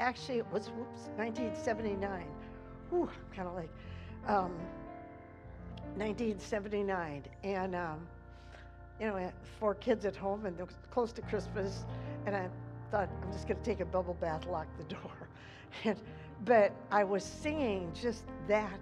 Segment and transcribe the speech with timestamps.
[0.00, 2.26] actually, it was, whoops, 1979.
[2.88, 3.70] Whew, kind of like,
[4.26, 4.52] um,
[5.96, 7.24] 1979.
[7.44, 8.00] And, um,
[8.98, 11.84] you know, four kids at home and it was close to Christmas.
[12.26, 12.48] And I
[12.90, 15.12] thought, I'm just going to take a bubble bath, lock the door.
[15.84, 16.00] and,
[16.44, 18.80] but I was singing just that.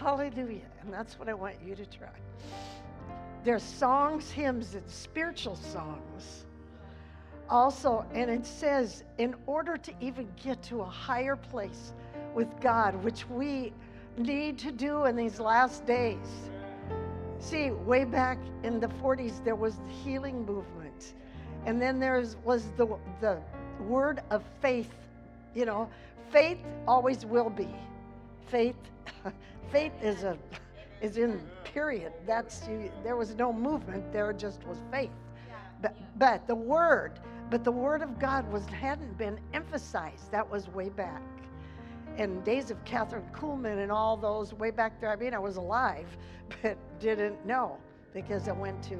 [0.00, 0.68] Hallelujah.
[0.82, 2.08] And that's what I want you to try.
[3.44, 6.44] There's songs, hymns, and spiritual songs.
[7.50, 11.92] Also, and it says, in order to even get to a higher place
[12.34, 13.72] with God, which we
[14.18, 16.50] need to do in these last days.
[17.40, 21.14] See, way back in the 40s, there was the healing movement.
[21.64, 22.86] And then there was the,
[23.20, 23.38] the
[23.80, 24.92] word of faith.
[25.54, 25.88] You know,
[26.30, 27.68] faith always will be.
[28.48, 28.76] Faith,
[29.72, 30.36] faith is a
[31.00, 32.12] is in period.
[32.26, 34.12] That's you, there was no movement.
[34.12, 35.10] There just was faith.
[35.80, 40.30] But, but the word, but the word of God was hadn't been emphasized.
[40.30, 41.22] That was way back.
[42.16, 45.10] In days of Kathryn Kuhlman and all those way back there.
[45.10, 46.08] I mean, I was alive,
[46.62, 47.78] but didn't know
[48.12, 48.98] because I went to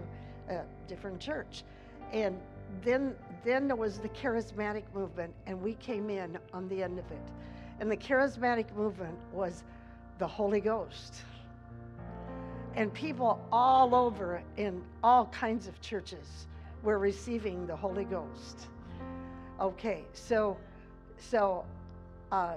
[0.48, 1.64] a different church.
[2.12, 2.38] And
[2.82, 7.10] then then there was the charismatic movement, and we came in on the end of
[7.10, 7.22] it.
[7.80, 9.62] And the charismatic movement was
[10.18, 11.22] the Holy Ghost.
[12.74, 16.46] And people all over in all kinds of churches
[16.82, 18.68] were receiving the Holy Ghost.
[19.60, 20.56] Okay, so
[21.18, 21.64] so
[22.30, 22.54] uh,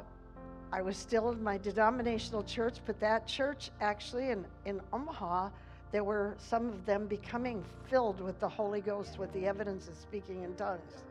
[0.71, 5.49] I was still in my denominational church, but that church actually in, in Omaha,
[5.91, 9.95] there were some of them becoming filled with the Holy Ghost with the evidence of
[9.95, 11.03] speaking in tongues.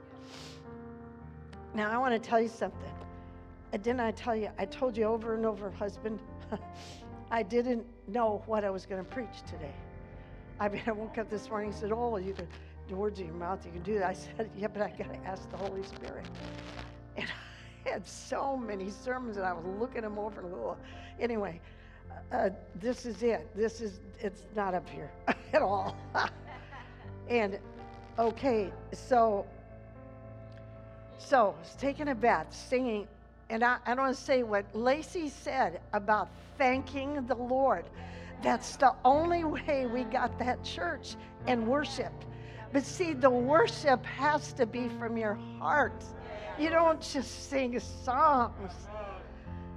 [1.74, 2.94] Now, I want to tell you something.
[3.72, 4.48] Uh, didn't I tell you?
[4.58, 6.18] I told you over and over, husband,
[7.30, 9.74] I didn't know what I was going to preach today.
[10.58, 12.48] I mean, I woke up this morning and said, Oh, you can,
[12.90, 14.08] the words in your mouth, you can do that.
[14.08, 16.26] I said, Yeah, but I got to ask the Holy Spirit.
[17.16, 17.26] And
[17.86, 20.42] I had so many sermons, and I was looking them over.
[20.42, 20.76] Oh.
[21.18, 21.60] Anyway,
[22.32, 23.48] uh, this is it.
[23.56, 25.10] This is, it's not up here
[25.52, 25.96] at all.
[27.28, 27.58] and,
[28.18, 29.46] okay, so,
[31.16, 33.06] so, taking a bath, singing,
[33.50, 36.28] and I, I want to say what Lacey said about
[36.58, 37.84] thanking the Lord.
[38.42, 41.16] That's the only way we got that church
[41.46, 42.12] and worship.
[42.72, 46.04] But see, the worship has to be from your heart.
[46.58, 48.72] You don't just sing songs.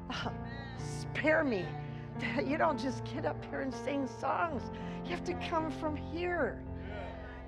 [0.10, 0.30] Uh,
[1.00, 1.66] spare me.
[2.46, 4.62] You don't just get up here and sing songs.
[5.04, 6.62] You have to come from here.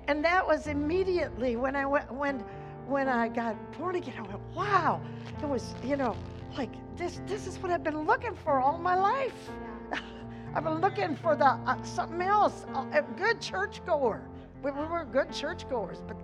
[0.08, 2.44] And that was immediately when I went when
[2.86, 4.14] when I got born again.
[4.18, 5.00] I went, wow.
[5.42, 6.16] It was, you know,
[6.56, 7.20] like this.
[7.26, 9.50] This is what I've been looking for all my life.
[10.54, 12.64] I've been looking for the uh, something else.
[12.92, 14.22] A good churchgoer.
[14.66, 16.16] We, we were good churchgoers, but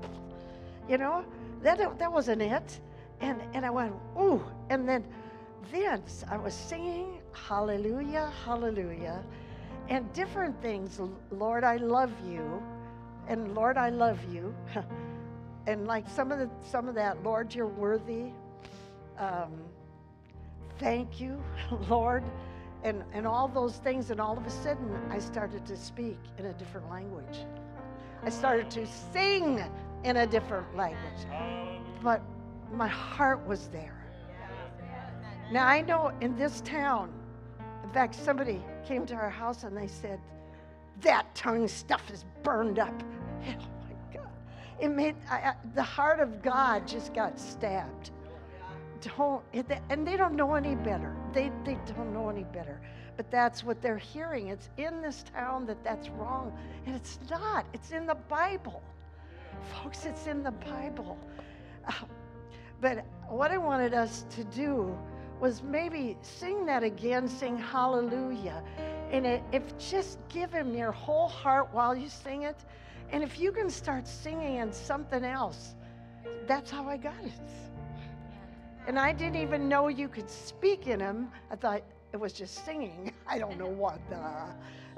[0.88, 1.24] you know
[1.62, 2.80] that that wasn't it.
[3.20, 4.42] And and I went, ooh.
[4.68, 5.04] And then
[5.70, 9.22] then I was singing Hallelujah, Hallelujah,
[9.88, 11.00] and different things.
[11.30, 12.60] Lord, I love you,
[13.28, 14.52] and Lord, I love you.
[15.68, 18.32] and like some of the some of that, Lord, you're worthy.
[19.18, 19.52] Um,
[20.80, 21.40] thank you,
[21.88, 22.24] Lord,
[22.82, 24.10] and and all those things.
[24.10, 27.46] And all of a sudden, I started to speak in a different language.
[28.24, 29.62] I started to sing
[30.04, 31.26] in a different language,
[32.02, 32.22] but
[32.72, 33.98] my heart was there.
[35.50, 37.12] Now I know in this town,
[37.82, 40.20] in fact, somebody came to our house and they said,
[41.00, 42.94] "That tongue stuff is burned up."
[43.44, 44.28] Oh my God.
[44.78, 48.12] It made I, the heart of God just got stabbed.
[49.00, 49.42] Don't
[49.90, 51.16] and they don't know any better.
[51.32, 52.80] They they don't know any better.
[53.16, 54.48] But that's what they're hearing.
[54.48, 56.56] It's in this town that that's wrong,
[56.86, 57.66] and it's not.
[57.72, 58.82] It's in the Bible,
[59.74, 60.06] folks.
[60.06, 61.18] It's in the Bible.
[61.86, 61.92] Uh,
[62.80, 64.96] but what I wanted us to do
[65.40, 68.62] was maybe sing that again, sing Hallelujah,
[69.10, 72.56] and if just give Him your whole heart while you sing it
[73.12, 75.74] and if you can start singing in something else,
[76.46, 77.32] that's how I got it.
[78.86, 81.30] And I didn't even know you could speak in them.
[81.50, 81.82] I thought
[82.12, 83.12] it was just singing.
[83.28, 84.00] I don't know what.
[84.12, 84.52] Uh,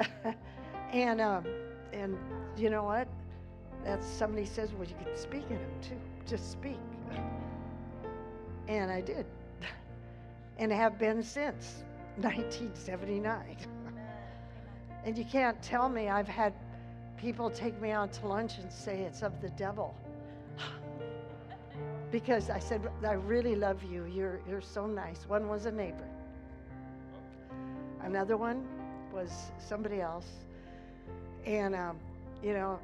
[0.92, 1.46] and um,
[1.92, 2.18] and
[2.56, 3.08] you know what?
[3.84, 6.00] That's somebody says, well, you could speak in them too.
[6.26, 6.78] Just speak.
[8.68, 9.26] And I did,
[10.58, 11.84] and have been since
[12.16, 13.56] 1979.
[15.04, 16.54] And you can't tell me I've had
[17.16, 19.94] people take me out to lunch and say it's of the devil.
[22.10, 24.04] because I said, I really love you.
[24.04, 25.28] You're, you're so nice.
[25.28, 26.08] One was a neighbor,
[28.04, 28.64] another one
[29.12, 30.28] was somebody else.
[31.46, 31.98] And, um,
[32.42, 32.78] you know,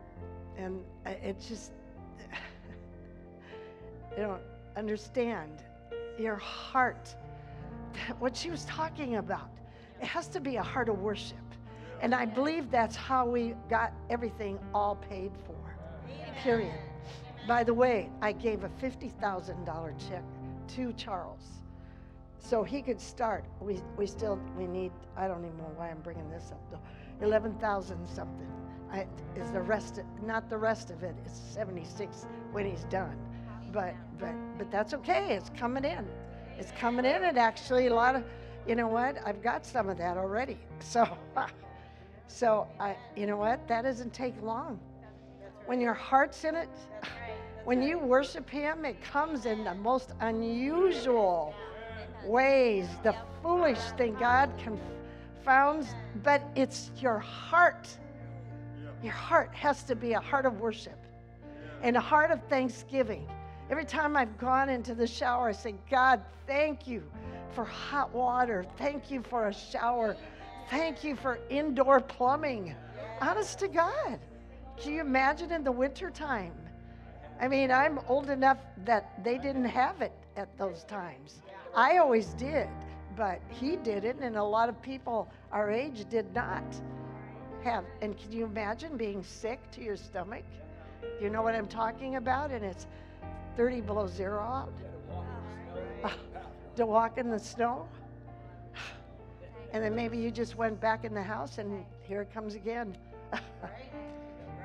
[0.56, 1.72] and it just,
[4.17, 4.43] you don't
[4.76, 5.62] understand
[6.19, 7.14] your heart.
[8.19, 9.50] What she was talking about,
[10.00, 11.38] it has to be a heart of worship.
[12.00, 15.55] And I believe that's how we got everything all paid for.
[16.43, 16.75] Period.
[17.46, 20.25] By the way, I gave a $50,000 check
[20.76, 21.60] to Charles.
[22.41, 23.45] So he could start.
[23.61, 27.25] We, we still, we need, I don't even know why I'm bringing this up though,
[27.25, 28.47] 11,000 something.
[28.91, 29.07] I,
[29.37, 33.17] is the rest, of, not the rest of it, it's 76 when he's done.
[33.73, 36.09] But, but, but that's okay, it's coming in.
[36.59, 38.25] It's coming in and actually a lot of,
[38.67, 40.59] you know what, I've got some of that already.
[40.81, 41.07] So,
[42.27, 44.81] so I, you know what, that doesn't take long.
[45.67, 46.71] When your heart's in it,
[47.65, 51.55] when you worship Him, it comes in the most unusual
[52.25, 55.88] ways, the foolish thing God confounds,
[56.22, 57.88] but it's your heart.
[59.02, 60.99] Your heart has to be a heart of worship
[61.82, 63.26] and a heart of thanksgiving.
[63.70, 67.02] Every time I've gone into the shower, I say, God, thank you
[67.52, 68.67] for hot water.
[68.76, 70.17] Thank you for a shower.
[70.70, 72.75] Thank you for indoor plumbing.
[73.20, 74.19] Honest to God.
[74.76, 76.52] Can you imagine in the wintertime?
[77.40, 81.43] I mean, I'm old enough that they didn't have it at those times.
[81.75, 82.69] I always did,
[83.17, 86.64] but he didn't, and a lot of people our age did not
[87.62, 87.84] have.
[88.02, 90.44] And can you imagine being sick to your stomach?
[91.20, 92.50] You know what I'm talking about?
[92.50, 92.87] And it's
[93.56, 94.72] 30 below zero out.
[96.76, 97.87] to walk in the snow.
[99.72, 102.96] And then maybe you just went back in the house and here it comes again.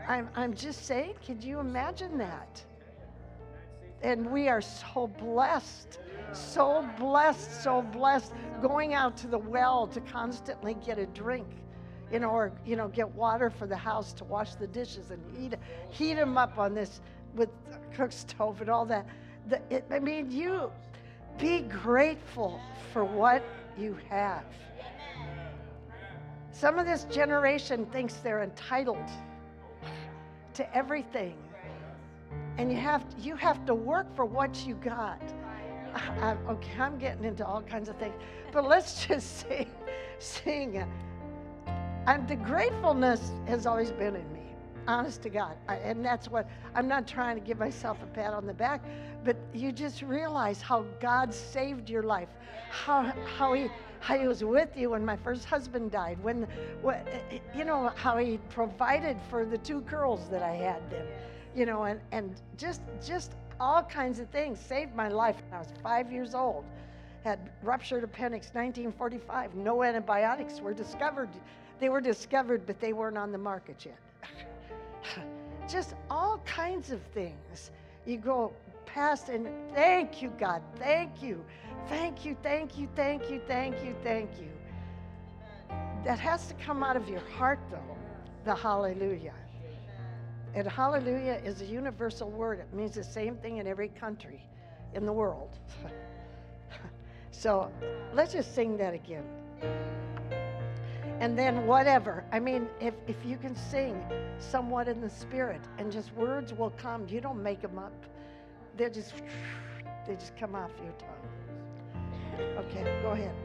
[0.08, 2.66] I'm, I'm just saying, could you imagine that?
[4.06, 5.98] And we are so blessed,
[6.32, 11.48] so blessed, so blessed going out to the well to constantly get a drink,
[12.12, 15.20] you know, or, you know, get water for the house to wash the dishes and
[15.36, 15.56] heat,
[15.90, 17.02] heat them up on this
[17.34, 17.50] with
[17.96, 19.08] cook stove and all that.
[19.48, 20.72] The, it, I mean, you
[21.40, 22.62] be grateful
[22.94, 23.44] for what
[23.76, 24.46] you have.
[26.52, 29.10] Some of this generation thinks they're entitled
[30.54, 31.40] to everything.
[32.58, 35.22] And you have you have to work for what you got.
[35.94, 38.16] I, I, okay, I'm getting into all kinds of things,
[38.52, 39.68] but let's just say,
[40.20, 40.86] sing.
[42.08, 44.54] And the gratefulness has always been in me,
[44.88, 45.56] honest to God.
[45.68, 48.82] I, and that's what I'm not trying to give myself a pat on the back,
[49.24, 52.30] but you just realize how God saved your life,
[52.70, 53.70] how how he
[54.06, 56.48] how he was with you when my first husband died, when,
[56.84, 57.08] what,
[57.56, 61.08] you know, how he provided for the two girls that I had then,
[61.56, 65.60] you know, and, and just, just all kinds of things saved my life when I
[65.60, 66.66] was five years old.
[67.24, 69.56] Had ruptured appendix 1945.
[69.56, 71.30] No antibiotics were discovered.
[71.80, 73.98] They were discovered, but they weren't on the market yet.
[75.70, 77.72] just all kinds of things.
[78.06, 78.54] You go
[78.86, 80.62] past and thank you, God.
[80.78, 81.44] Thank you.
[81.88, 84.50] Thank you, thank you, thank you, thank you, thank you.
[86.04, 87.98] That has to come out of your heart, though,
[88.44, 89.34] the hallelujah.
[90.56, 92.60] And hallelujah is a universal word.
[92.60, 94.42] It means the same thing in every country
[94.94, 95.50] in the world.
[97.32, 97.70] so
[98.14, 99.26] let's just sing that again.
[101.20, 102.24] And then whatever.
[102.32, 104.02] I mean, if, if you can sing
[104.40, 107.94] somewhat in the spirit and just words will come, you don't make them up.
[108.78, 109.14] They're just,
[110.08, 111.10] they just come off your tongue.
[112.60, 113.36] Okay, go ahead.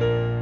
[0.00, 0.33] to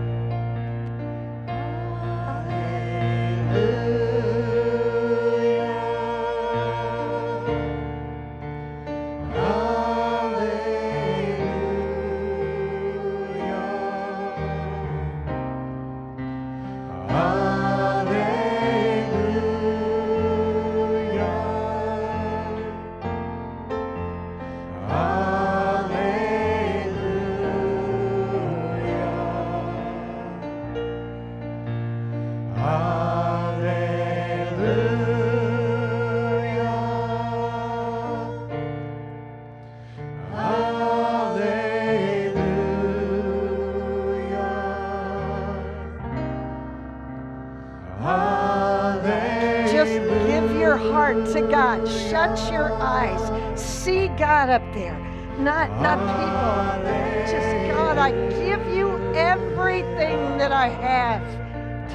[52.51, 53.61] Your eyes.
[53.61, 54.99] See God up there,
[55.39, 56.93] not not people.
[57.31, 61.23] Just God, I give you everything that I have.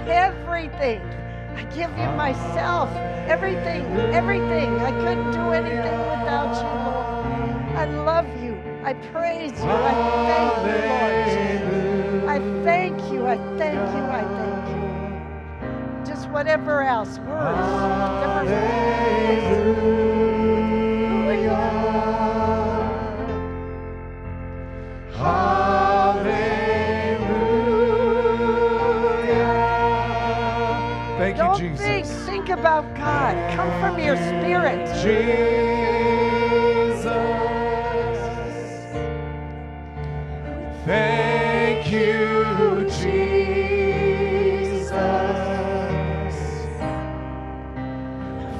[0.07, 1.01] Everything.
[1.55, 2.89] I give you myself.
[3.27, 3.83] Everything.
[4.13, 4.79] Everything.
[4.79, 7.75] I couldn't do anything without you, Lord.
[7.75, 8.55] I love you.
[8.83, 9.71] I praise you.
[9.71, 9.93] I
[10.29, 10.77] thank you,
[12.21, 12.29] Lord.
[12.29, 13.27] I thank you.
[13.27, 14.03] I thank you.
[14.03, 16.05] I thank you.
[16.05, 18.47] Just whatever else, words,
[31.59, 31.79] You, Jesus.
[31.79, 33.35] think, think about God.
[33.55, 34.85] Come from your spirit.
[35.01, 35.47] Jesus.
[40.85, 43.27] Thank you, Jesus.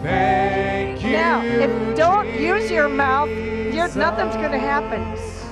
[0.02, 1.12] Thank you.
[1.12, 5.02] Now, if don't use your mouth, you're, nothing's going to happen.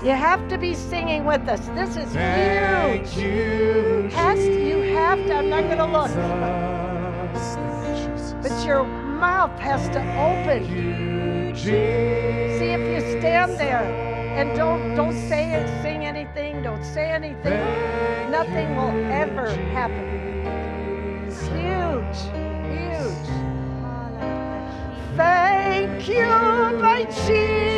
[0.03, 1.61] You have to be singing with us.
[1.69, 3.23] This is Thank huge.
[3.23, 5.35] you, Has you have to.
[5.35, 6.11] I'm not going to look,
[9.25, 10.61] mouth has to open.
[11.55, 13.85] See if you stand there
[14.37, 17.61] and don't don't say it, sing anything, don't say anything.
[18.29, 20.07] Nothing will ever happen.
[21.49, 23.27] Huge, huge.
[25.17, 26.27] Thank you,
[26.85, 27.74] my Jesus.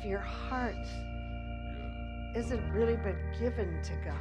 [0.00, 0.74] If your heart
[2.34, 4.16] isn't really been given to God,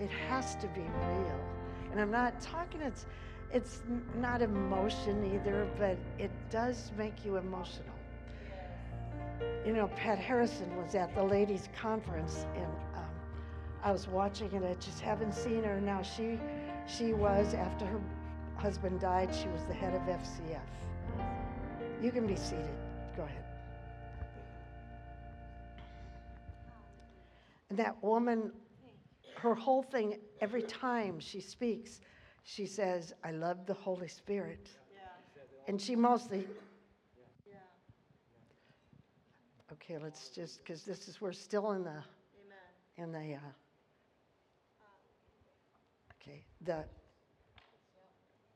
[0.00, 1.40] it has to be real.
[1.92, 3.06] And I'm not talking, it's,
[3.52, 3.82] it's
[4.16, 7.94] not emotion either, but it does make you emotional.
[9.64, 13.04] You know, Pat Harrison was at the ladies' conference, and um,
[13.84, 14.64] I was watching it.
[14.64, 16.02] I just haven't seen her now.
[16.02, 16.40] She,
[16.88, 18.00] she was after her
[18.56, 19.32] husband died.
[19.32, 20.60] She was the head of FCF.
[22.02, 22.74] You can be seated.
[23.16, 23.44] Go ahead.
[27.70, 28.52] And that woman,
[29.36, 32.00] her whole thing, every time she speaks,
[32.42, 34.68] she says, "I love the Holy Spirit,"
[35.66, 36.46] and she mostly
[39.72, 42.02] Okay, let's just, because this is, we're still in the,
[42.96, 43.52] in the, uh,
[46.20, 46.84] okay, the,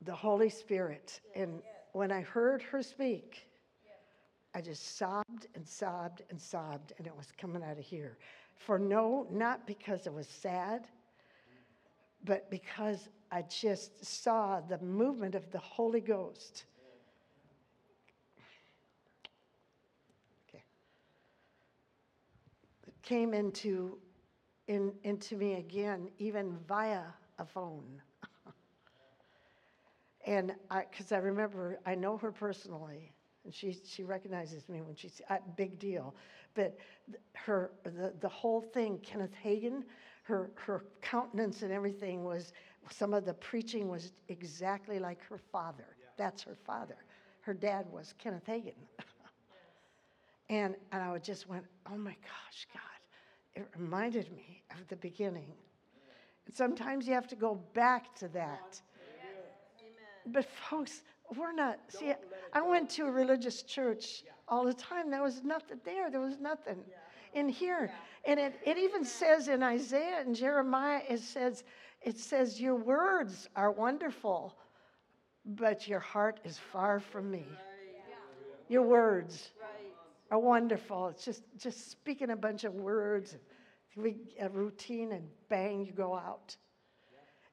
[0.01, 1.19] the Holy Spirit.
[1.35, 1.61] And
[1.93, 3.49] when I heard her speak,
[4.53, 8.17] I just sobbed and sobbed and sobbed, and it was coming out of here.
[8.55, 10.87] For no, not because it was sad,
[12.23, 16.65] but because I just saw the movement of the Holy Ghost.
[23.03, 23.99] Came into,
[24.67, 27.03] in, into me again, even via
[27.37, 28.01] a phone.
[30.25, 33.11] and I, because I remember, I know her personally,
[33.45, 36.15] and she, she recognizes me when she's, uh, big deal.
[36.55, 36.77] But
[37.33, 39.83] her, the, the whole thing, Kenneth Hagin,
[40.23, 42.51] her, her countenance and everything was,
[42.89, 45.85] some of the preaching was exactly like her father.
[46.17, 46.97] That's her father.
[47.41, 48.73] Her dad was Kenneth Hagin.
[50.49, 52.81] and, and I just went, oh my gosh, God.
[53.55, 55.53] It reminded me of the beginning.
[56.45, 58.81] And sometimes you have to go back to that.
[60.27, 61.03] But folks,
[61.35, 61.79] we're not.
[61.89, 62.13] See,
[62.53, 65.09] I went to a religious church all the time.
[65.09, 66.11] There was nothing there.
[66.11, 66.77] There was nothing
[67.33, 67.91] in here.
[68.25, 71.63] And it, it even says in Isaiah and Jeremiah, it says,
[72.01, 74.55] it says, Your words are wonderful,
[75.45, 77.45] but your heart is far from me.
[78.67, 79.51] Your words
[80.31, 81.09] are wonderful.
[81.09, 83.37] It's just just speaking a bunch of words,
[83.95, 86.57] we, a routine, and bang, you go out.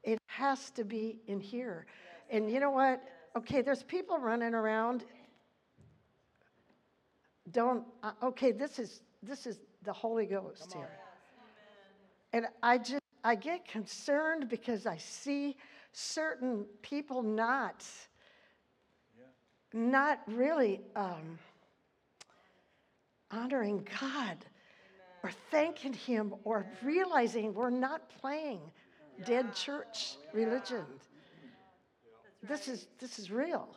[0.02, 1.86] It has to be in here.
[2.30, 3.02] And you know what?
[3.36, 5.04] Okay, there's people running around.
[7.50, 7.84] Don't.
[8.02, 10.90] Uh, okay, this is this is the Holy Ghost here.
[12.32, 15.56] And I just I get concerned because I see
[15.92, 17.84] certain people not
[19.72, 21.38] not really um,
[23.30, 24.44] honoring God
[25.22, 28.60] or thanking Him or realizing we're not playing
[29.24, 30.84] dead church religion.
[32.42, 33.76] This is this is real.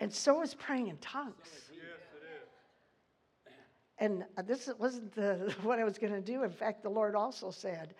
[0.00, 1.68] And so is praying in tongues.
[4.00, 6.44] And uh, this wasn't the, what I was going to do.
[6.44, 7.94] In fact, the Lord also said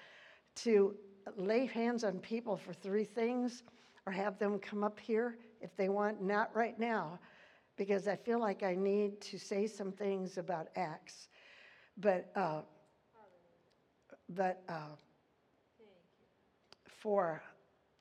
[0.57, 0.95] to
[1.37, 3.65] lay hands on people for three things
[4.07, 7.19] or have them come up here if they want, not right now,
[7.77, 11.29] because I feel like I need to say some things about Acts.
[11.97, 12.61] But, uh,
[14.29, 14.95] but uh,
[16.87, 17.43] for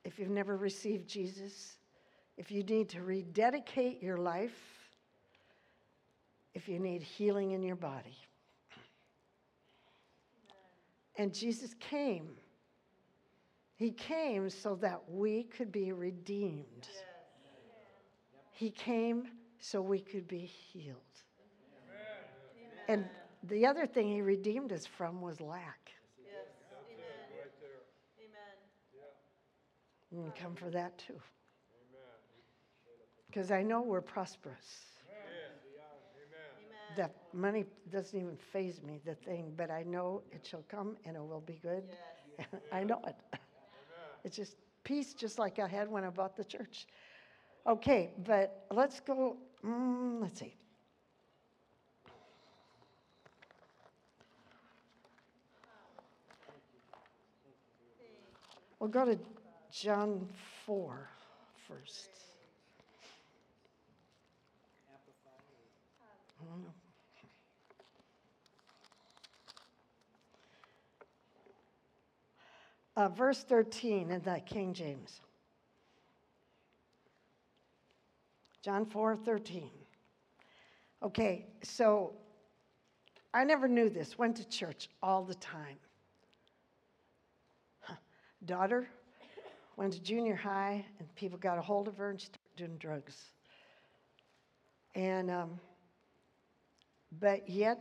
[0.08, 1.76] if you've never received Jesus,
[2.38, 4.58] if you need to rededicate your life,
[6.54, 8.16] if you need healing in your body.
[11.18, 12.30] And Jesus came.
[13.76, 16.88] He came so that we could be redeemed.
[18.54, 19.28] He came
[19.60, 20.96] so we could be healed.
[22.88, 23.04] And
[23.44, 25.87] the other thing he redeemed us from was lack.
[30.18, 31.20] You can come for that too.
[33.28, 34.86] Because I know we're prosperous.
[36.96, 41.16] That money doesn't even phase me, the thing, but I know it shall come and
[41.16, 41.84] it will be good.
[42.72, 43.16] I know it.
[44.24, 46.88] It's just peace, just like I had when I bought the church.
[47.68, 49.38] Okay, but let's go.
[49.64, 50.56] Mm, let's see.
[58.80, 59.18] We'll go to
[59.80, 60.28] John
[60.66, 61.08] 4
[61.68, 62.10] first.
[72.96, 75.22] Uh, verse 13 in the King James.
[78.64, 79.70] John 4 13.
[81.04, 82.14] Okay, so
[83.32, 85.78] I never knew this, went to church all the time.
[87.82, 87.94] Huh.
[88.44, 88.88] Daughter
[89.78, 93.32] went to junior high, and people got a hold of her, and started doing drugs.
[94.96, 95.60] And, um,
[97.20, 97.78] but yet,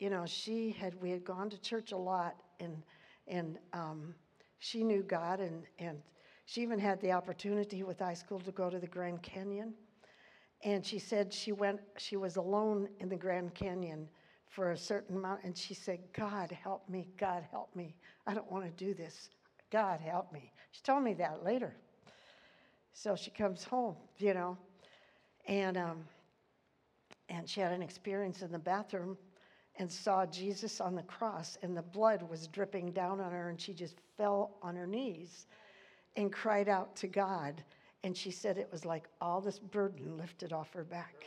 [0.00, 2.82] you know, she had, we had gone to church a lot, and,
[3.28, 4.14] and um,
[4.58, 6.02] she knew God, and, and
[6.46, 9.72] she even had the opportunity with high school to go to the Grand Canyon.
[10.64, 14.08] And she said she went, she was alone in the Grand Canyon
[14.48, 17.94] for a certain amount, and she said, God, help me, God, help me.
[18.26, 19.30] I don't want to do this.
[19.70, 20.52] God, help me.
[20.70, 21.74] She told me that later.
[22.92, 24.56] So she comes home, you know,
[25.46, 26.04] and, um,
[27.28, 29.16] and she had an experience in the bathroom
[29.78, 33.60] and saw Jesus on the cross, and the blood was dripping down on her, and
[33.60, 35.46] she just fell on her knees
[36.16, 37.62] and cried out to God.
[38.02, 41.24] And she said it was like all this burden lifted off her back.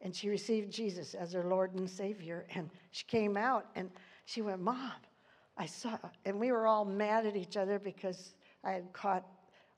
[0.00, 2.46] And she received Jesus as her Lord and Savior.
[2.54, 3.90] And she came out and
[4.24, 4.92] she went, Mom,
[5.56, 8.34] I saw, and we were all mad at each other because
[8.64, 9.26] I had caught,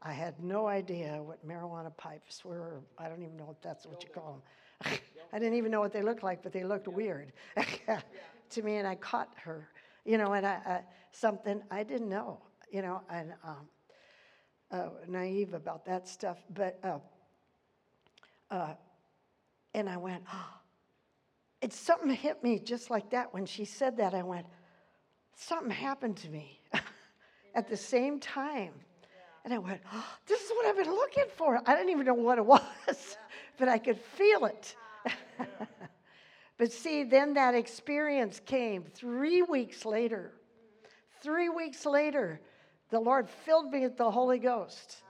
[0.01, 2.81] I had no idea what marijuana pipes were.
[2.99, 4.43] I don't even know if that's what you call
[4.83, 4.99] them.
[5.33, 7.33] I didn't even know what they looked like, but they looked weird
[8.51, 8.77] to me.
[8.77, 9.69] And I caught her,
[10.05, 10.81] you know, and I, I,
[11.13, 13.69] something I didn't know, you know, and um,
[14.71, 16.39] uh, naive about that stuff.
[16.51, 16.99] But, uh,
[18.51, 18.75] uh,
[19.75, 20.47] and I went, oh,
[21.63, 23.33] it's something hit me just like that.
[23.33, 24.47] When she said that, I went,
[25.35, 26.61] something happened to me
[27.55, 28.73] at the same time.
[29.45, 31.61] And I went, oh, this is what I've been looking for.
[31.67, 33.17] I didn't even know what it was,
[33.59, 34.77] but I could feel it.
[36.59, 40.33] but see, then that experience came three weeks later.
[41.23, 42.41] Three weeks later,
[42.91, 45.03] the Lord filled me with the Holy Ghost.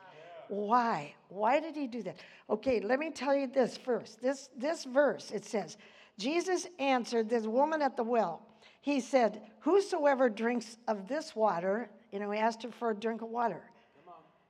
[0.49, 1.15] Why?
[1.29, 2.17] Why did he do that?
[2.51, 4.21] Okay, let me tell you this first.
[4.21, 5.79] This, this verse, it says,
[6.19, 8.47] Jesus answered this woman at the well.
[8.83, 13.23] He said, Whosoever drinks of this water, you know, he asked her for a drink
[13.23, 13.63] of water,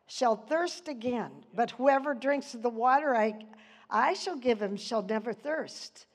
[0.07, 1.31] shall thirst again.
[1.55, 3.35] But whoever drinks of the water I,
[3.89, 6.07] I shall give him shall never thirst.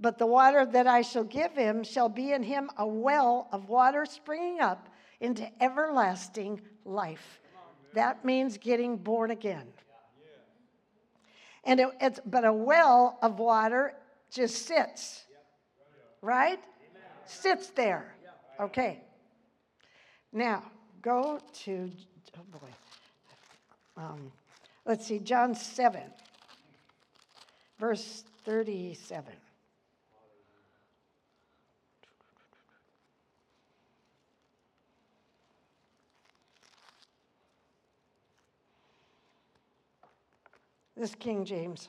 [0.00, 3.68] But the water that I shall give him shall be in him a well of
[3.68, 4.88] water springing up
[5.20, 7.40] into everlasting life.
[7.94, 9.66] That means getting born again.
[11.62, 13.94] And it, it's but a well of water
[14.30, 15.24] just sits,
[16.20, 16.58] right?
[17.30, 18.12] Sits there.
[18.58, 19.00] Okay.
[20.32, 20.64] Now
[21.00, 21.90] go to
[22.36, 22.68] oh boy.
[23.96, 24.32] Um,
[24.84, 26.02] let's see, John seven,
[27.78, 29.32] verse thirty-seven.
[40.96, 41.88] This King James.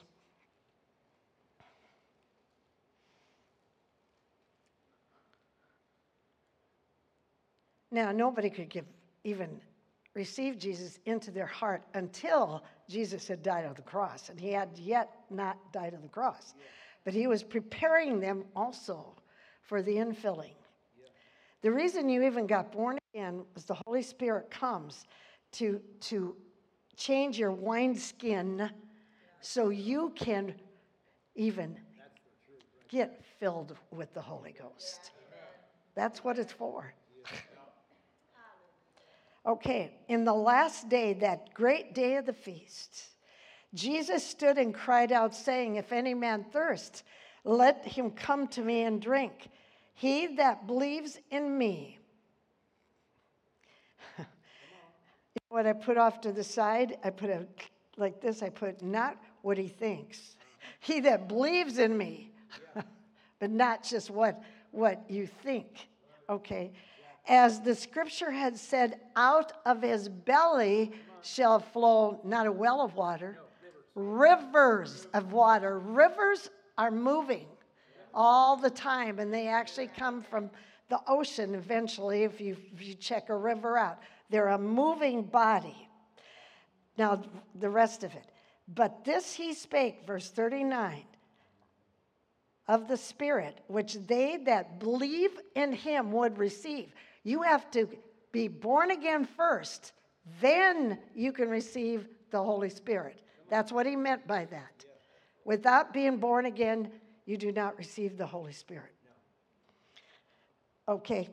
[7.91, 8.86] Now, nobody could give
[9.23, 9.62] even
[10.13, 14.69] receive Jesus into their heart until Jesus had died on the cross, and he had
[14.77, 16.54] yet not died on the cross.
[17.04, 19.15] But he was preparing them also
[19.62, 20.56] for the infilling.
[21.62, 25.06] The reason you even got born again was the Holy Spirit comes
[25.54, 26.36] to, to
[26.95, 28.69] change your wineskin
[29.41, 30.56] so you can
[31.36, 31.77] even
[32.89, 35.12] get filled with the Holy Ghost.
[35.95, 36.93] That's what it's for.
[39.45, 43.06] Okay, in the last day, that great day of the feast,
[43.73, 47.04] Jesus stood and cried out, saying, If any man thirst,
[47.43, 49.49] let him come to me and drink.
[49.93, 51.99] He that believes in me.
[55.49, 57.30] what I put off to the side, I put
[57.97, 60.36] like this, I put not what he thinks.
[60.80, 62.32] He that believes in me,
[63.39, 65.88] but not just what, what you think.
[66.30, 66.71] Okay.
[67.27, 72.95] As the scripture had said, out of his belly shall flow not a well of
[72.95, 73.38] water,
[73.95, 75.79] rivers of water.
[75.79, 77.45] Rivers are moving
[78.13, 80.49] all the time, and they actually come from
[80.89, 83.99] the ocean eventually if you, if you check a river out.
[84.29, 85.88] They're a moving body.
[86.97, 87.21] Now,
[87.55, 88.25] the rest of it.
[88.67, 91.03] But this he spake, verse 39,
[92.67, 96.93] of the Spirit, which they that believe in him would receive.
[97.23, 97.88] You have to
[98.31, 99.93] be born again first,
[100.39, 103.21] then you can receive the Holy Spirit.
[103.49, 104.86] That's what he meant by that.
[105.43, 106.91] Without being born again,
[107.25, 108.93] you do not receive the Holy Spirit.
[110.88, 111.29] Okay.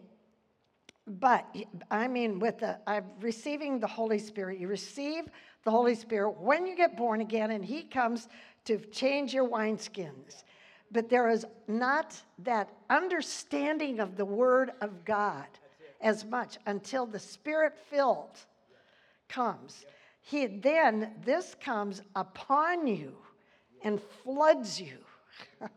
[1.06, 1.46] But
[1.90, 5.24] I mean, with the I'm receiving the Holy Spirit, you receive
[5.64, 8.28] the Holy Spirit when you get born again, and He comes
[8.66, 10.44] to change your wineskins.
[10.90, 15.46] but there is not that understanding of the Word of God
[16.00, 18.38] as much until the Spirit filled
[19.28, 19.84] comes.
[20.20, 23.16] He, then this comes upon you
[23.82, 24.98] and floods you.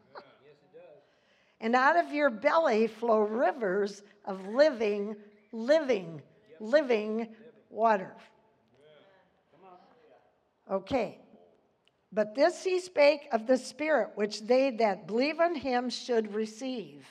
[1.62, 5.16] and out of your belly flow rivers of living,
[5.52, 6.22] living,
[6.60, 7.28] living
[7.70, 8.14] water.
[10.70, 11.18] Okay.
[12.14, 17.08] But this he spake of the Spirit, which they that believe on him should receive.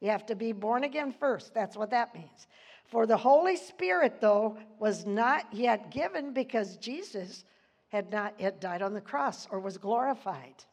[0.00, 1.54] You have to be born again first.
[1.54, 2.46] That's what that means.
[2.84, 7.44] For the Holy Spirit, though, was not yet given because Jesus
[7.88, 10.64] had not yet died on the cross or was glorified.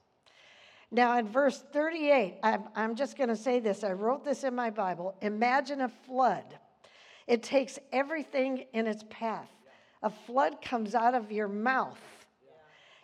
[0.92, 3.84] Now, in verse 38, I'm, I'm just going to say this.
[3.84, 5.16] I wrote this in my Bible.
[5.22, 6.46] Imagine a flood,
[7.26, 9.50] it takes everything in its path.
[10.04, 12.23] A flood comes out of your mouth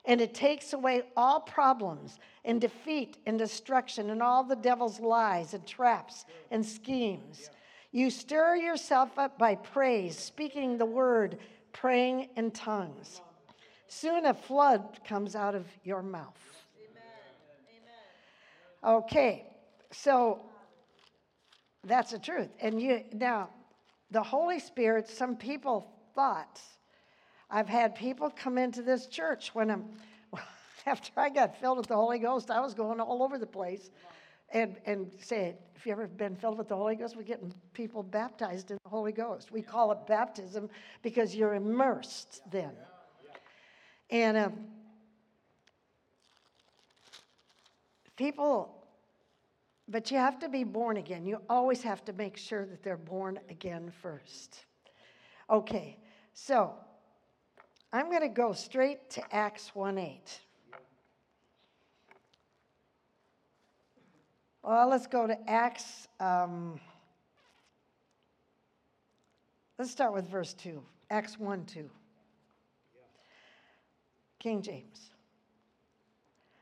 [0.09, 5.53] and it takes away all problems and defeat and destruction and all the devil's lies
[5.53, 7.51] and traps and schemes.
[7.91, 11.37] You stir yourself up by praise, speaking the word,
[11.73, 13.21] praying in tongues.
[13.87, 16.41] Soon a flood comes out of your mouth.
[18.83, 19.45] Okay,
[19.91, 20.39] so
[21.83, 22.49] that's the truth.
[22.59, 23.49] And you now,
[24.09, 26.59] the Holy Spirit, some people thought
[27.49, 29.85] I've had people come into this church when I'm,
[30.85, 33.89] after I got filled with the Holy Ghost, I was going all over the place
[34.51, 38.03] and, and say, if you ever been filled with the Holy Ghost, we're getting people
[38.03, 39.51] baptized in the Holy Ghost.
[39.51, 40.69] We call it baptism
[41.01, 42.71] because you're immersed then.
[44.09, 44.53] And um,
[48.15, 48.85] people,
[49.87, 51.25] but you have to be born again.
[51.25, 54.65] You always have to make sure that they're born again first.
[55.49, 55.97] Okay,
[56.33, 56.73] so
[57.91, 60.39] I'm going to go straight to Acts 1 8.
[64.61, 66.07] Well, let's go to Acts.
[66.19, 66.79] Um,
[69.79, 70.83] let's start with verse 2.
[71.09, 71.89] Acts 1 2.
[74.37, 75.09] King James.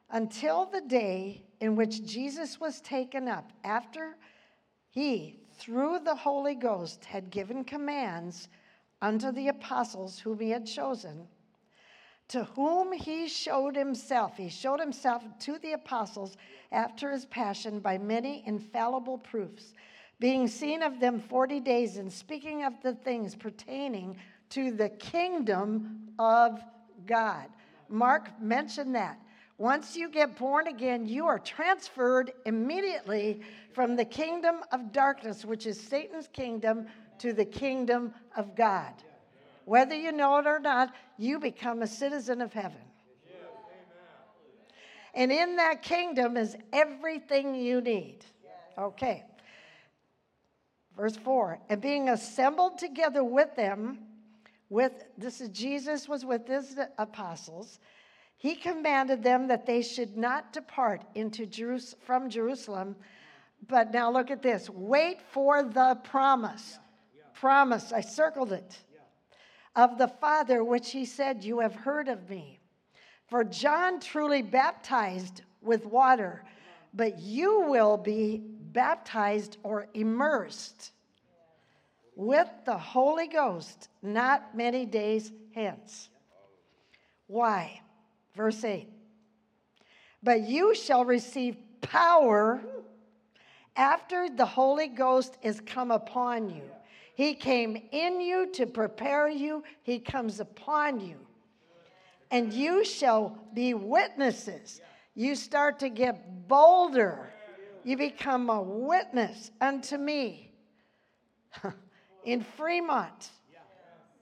[0.10, 4.16] Until the day in which Jesus was taken up, after
[4.90, 8.48] he, through the Holy Ghost, had given commands
[9.02, 11.28] unto the apostles whom he had chosen,
[12.30, 14.38] to whom he showed himself.
[14.38, 16.36] He showed himself to the apostles
[16.72, 19.74] after his passion by many infallible proofs,
[20.20, 24.18] being seen of them 40 days and speaking of the things pertaining
[24.50, 26.62] to the kingdom of
[27.06, 27.48] God.
[27.90, 29.20] Mark mentioned that.
[29.60, 33.42] Once you get born again, you are transferred immediately
[33.74, 36.86] from the kingdom of darkness, which is Satan's kingdom,
[37.20, 38.94] to the kingdom of God.
[39.66, 42.82] Whether you know it or not, you become a citizen of heaven.
[45.14, 48.20] And in that kingdom is everything you need.
[48.78, 49.26] Okay.
[50.96, 54.00] Verse 4 And being assembled together with them,
[54.70, 57.80] with this is Jesus was with his apostles,
[58.38, 62.96] he commanded them that they should not depart into Jerus- from Jerusalem.
[63.68, 66.78] But now look at this wait for the promise
[67.40, 68.80] promise, I circled it,
[69.76, 72.60] of the Father, which he said, You have heard of me.
[73.28, 76.44] For John truly baptized with water,
[76.94, 80.92] but you will be baptized or immersed
[82.16, 86.10] with the Holy Ghost not many days hence.
[87.28, 87.82] Why?
[88.36, 88.88] Verse 8.
[90.24, 92.62] But you shall receive power
[93.76, 96.64] after the Holy Ghost is come upon you
[97.18, 101.18] he came in you to prepare you, He comes upon you.
[102.30, 104.82] And you shall be witnesses.
[105.16, 107.34] You start to get bolder.
[107.84, 110.52] You become a witness unto me
[112.24, 113.32] in Fremont.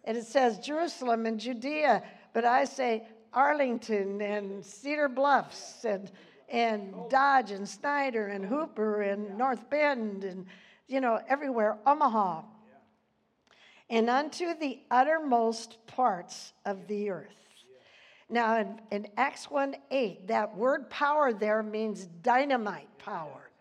[0.06, 6.10] And it says Jerusalem and Judea, but I say Arlington and Cedar Bluffs and,
[6.48, 10.46] and Dodge and Snyder and Hooper and North Bend and,
[10.88, 12.44] you know, everywhere, Omaha
[13.90, 17.36] and unto the uttermost parts of the earth.
[18.30, 23.52] Now, in, in Acts 1 8, that word power there means dynamite power.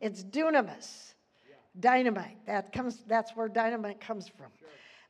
[0.00, 1.14] It's dunamis,
[1.78, 2.38] dynamite.
[2.46, 4.46] That comes, that's where dynamite comes from.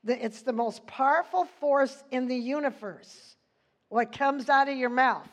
[0.02, 3.36] The, it's the most powerful force in the universe,
[3.88, 5.28] what comes out of your mouth.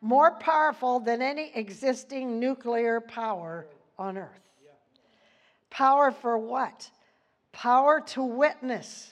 [0.00, 3.66] More powerful than any existing nuclear power
[3.98, 4.42] on earth.
[5.70, 6.90] Power for what?
[7.54, 9.10] Power to witness,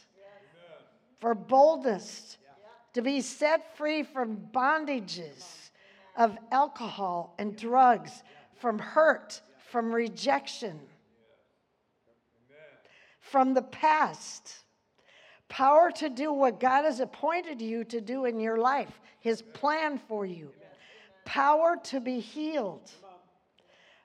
[1.20, 2.36] for boldness,
[2.92, 5.70] to be set free from bondages,
[6.16, 8.22] of alcohol and drugs,
[8.60, 10.78] from hurt, from rejection,
[13.20, 14.58] from the past.
[15.48, 19.98] Power to do what God has appointed you to do in your life, His plan
[20.08, 20.50] for you.
[21.24, 22.90] Power to be healed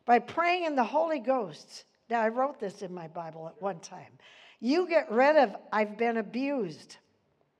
[0.06, 1.86] by praying in the Holy Ghost.
[2.10, 4.18] Now, I wrote this in my Bible at one time.
[4.60, 6.98] You get rid of, I've been abused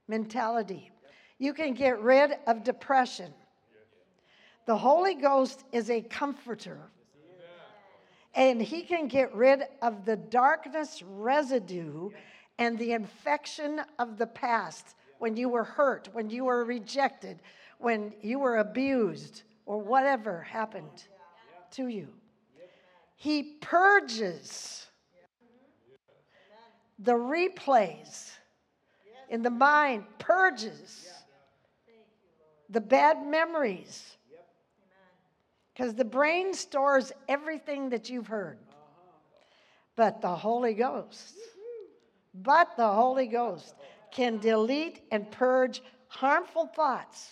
[0.08, 0.90] mentality.
[1.38, 3.34] You can get rid of depression.
[4.66, 6.90] The Holy Ghost is a comforter.
[8.34, 12.10] And he can get rid of the darkness residue
[12.60, 17.42] and the infection of the past when you were hurt, when you were rejected,
[17.80, 21.04] when you were abused, or whatever happened
[21.72, 22.08] to you.
[23.18, 24.86] He purges
[27.00, 28.32] the replays
[29.30, 31.10] in the mind, purges
[32.70, 34.18] the bad memories.
[35.74, 38.60] Because the brain stores everything that you've heard.
[39.96, 41.34] But the Holy Ghost,
[42.36, 43.74] but the Holy Ghost
[44.12, 47.32] can delete and purge harmful thoughts.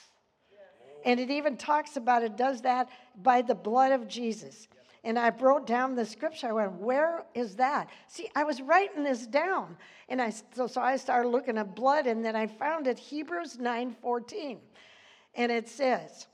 [1.05, 2.89] And it even talks about it, does that
[3.21, 4.67] by the blood of Jesus.
[5.05, 6.47] And I wrote down the scripture.
[6.47, 7.89] I went, Where is that?
[8.07, 9.77] See, I was writing this down.
[10.09, 13.59] And I so, so I started looking at blood, and then I found it Hebrews
[13.59, 14.57] 9 14.
[15.35, 16.25] And it says,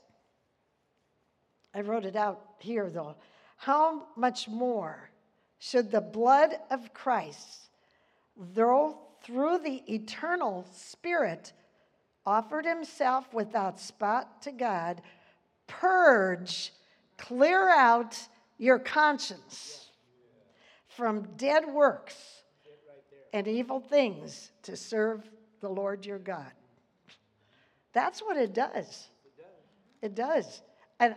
[1.74, 3.14] I wrote it out here though.
[3.58, 5.10] How much more
[5.58, 7.68] should the blood of Christ,
[8.36, 11.52] though through the eternal Spirit,
[12.24, 15.02] offered himself without spot to God,
[15.66, 16.72] purge,
[17.18, 18.18] clear out
[18.58, 19.90] your conscience
[20.88, 22.16] from dead works
[23.32, 25.28] and evil things to serve
[25.60, 26.52] the Lord your God.
[27.92, 29.08] That's what it does.
[30.00, 30.62] It does.
[31.00, 31.14] And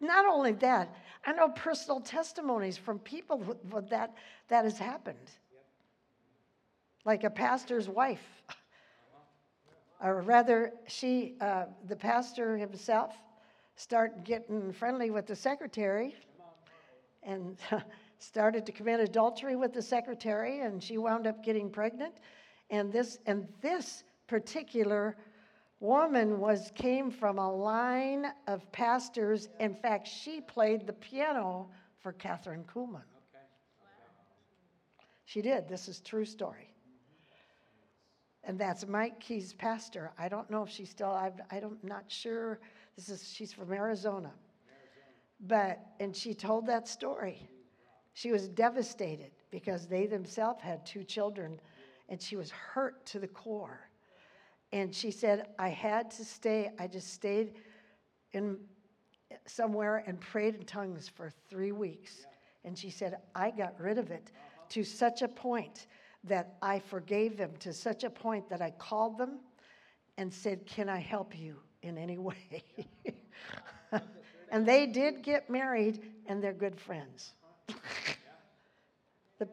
[0.00, 3.56] not only that, I know personal testimonies from people
[3.90, 4.14] that
[4.48, 5.30] that has happened.
[7.04, 8.42] Like a pastor's wife,
[10.02, 13.14] or rather, she, uh, the pastor himself,
[13.76, 16.16] start getting friendly with the secretary,
[17.22, 17.56] and
[18.18, 22.14] started to commit adultery with the secretary, and she wound up getting pregnant.
[22.70, 25.16] And this and this particular
[25.80, 29.48] woman was came from a line of pastors.
[29.60, 33.02] In fact, she played the piano for Kathryn Kuhlman.
[35.26, 35.68] She did.
[35.68, 36.72] This is true story.
[38.44, 40.12] And that's Mike Key's pastor.
[40.16, 41.10] I don't know if she's still.
[41.10, 42.60] i I don't not sure.
[42.96, 44.32] This is she's from Arizona.
[45.40, 47.48] But and she told that story.
[48.14, 51.60] She was devastated because they themselves had two children,
[52.08, 53.90] and she was hurt to the core.
[54.72, 57.52] And she said, I had to stay, I just stayed
[58.32, 58.58] in
[59.46, 62.26] somewhere and prayed in tongues for three weeks.
[62.64, 64.32] And she said, I got rid of it
[64.70, 65.86] to such a point
[66.24, 69.38] that I forgave them, to such a point that I called them
[70.16, 71.56] and said, Can I help you
[71.86, 72.62] in any way?
[74.50, 77.34] and they did get married and they're good friends.
[79.38, 79.48] the,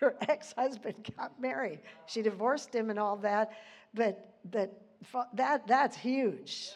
[0.00, 1.80] her ex husband got married.
[2.06, 3.52] She divorced him and all that,
[3.94, 4.72] but that,
[5.34, 6.72] that that's huge.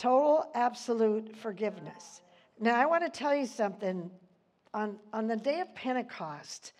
[0.00, 2.22] Total, absolute forgiveness.
[2.58, 4.10] Now, I want to tell you something.
[4.72, 6.72] On, on the day of Pentecost,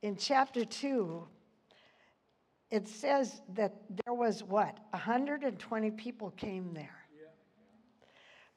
[0.00, 1.26] in chapter 2,
[2.70, 3.74] it says that
[4.04, 4.78] there was what?
[4.90, 7.06] 120 people came there.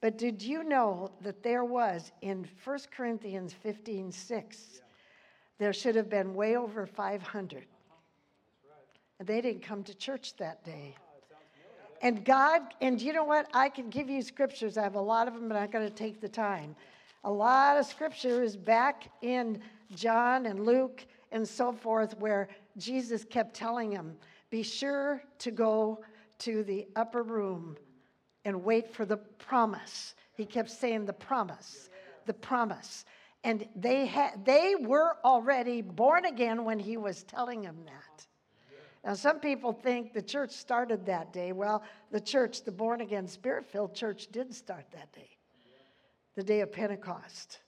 [0.01, 4.81] But did you know that there was in 1 Corinthians 15 6,
[5.57, 7.65] there should have been way over 500.
[9.19, 10.95] And they didn't come to church that day.
[12.01, 13.49] And God, and you know what?
[13.53, 14.77] I can give you scriptures.
[14.77, 16.77] I have a lot of them, but I'm going to take the time.
[17.25, 19.59] A lot of scripture is back in
[19.93, 22.47] John and Luke and so forth where
[22.79, 24.15] Jesus kept telling him,
[24.49, 26.03] be sure to go
[26.39, 27.77] to the upper room
[28.45, 30.15] and wait for the promise.
[30.33, 31.89] He kept saying the promise,
[32.25, 33.05] the promise.
[33.43, 38.27] And they, had, they were already born again when he was telling them that.
[39.05, 41.53] Now, some people think the church started that day.
[41.53, 45.29] Well, the church, the born again, spirit filled church, did start that day,
[46.35, 47.59] the day of Pentecost.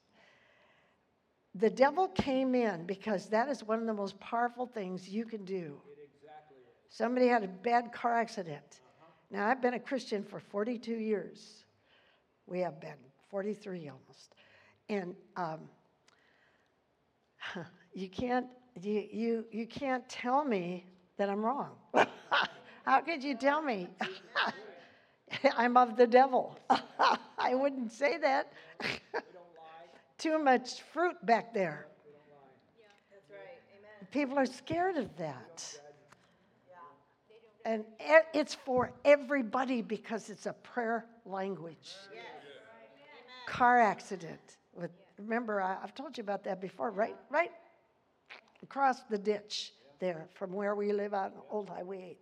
[1.56, 5.43] The devil came in because that is one of the most powerful things you can
[5.43, 5.82] do.
[5.91, 6.58] Exactly
[6.89, 8.82] Somebody had a bad car accident.
[9.30, 11.66] Now, I've been a Christian for 42 years.
[12.47, 12.97] We have been
[13.30, 14.36] 43 almost.
[14.89, 15.60] And um,
[17.93, 18.47] you can't
[18.82, 20.86] you, you you can't tell me
[21.18, 21.72] that I'm wrong.
[22.86, 23.88] How could you tell me?
[25.58, 26.58] I'm of the devil.
[27.38, 28.52] I wouldn't say that.
[30.22, 31.88] Too much fruit back there.
[34.11, 35.80] People are scared of that.
[37.65, 37.84] And
[38.32, 41.95] it's for everybody because it's a prayer language.
[43.47, 44.57] Car accident.
[44.76, 47.15] With, remember, I, I've told you about that before, right?
[47.32, 47.51] Right
[48.61, 52.17] across the ditch there from where we live on Old Highway 8.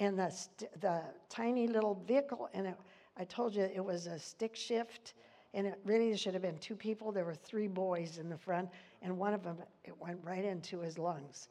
[0.00, 2.76] And the, st- the tiny little vehicle, and it,
[3.16, 5.14] I told you it was a stick shift,
[5.54, 7.12] and it really should have been two people.
[7.12, 8.68] There were three boys in the front,
[9.02, 11.48] and one of them, it went right into his lungs.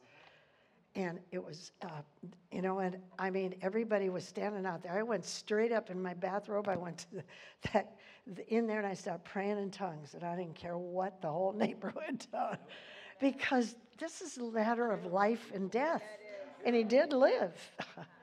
[0.94, 2.02] And it was, uh,
[2.50, 4.92] you know, and I mean, everybody was standing out there.
[4.92, 6.68] I went straight up in my bathrobe.
[6.68, 7.24] I went to the,
[7.72, 7.96] that,
[8.26, 11.28] the, in there and I started praying in tongues, and I didn't care what the
[11.28, 12.58] whole neighborhood done,
[13.20, 16.02] because this is a matter of life and death.
[16.64, 17.52] And he did live.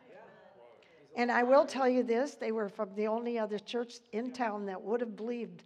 [1.19, 4.65] and I will tell you this: they were from the only other church in town
[4.67, 5.63] that would have believed,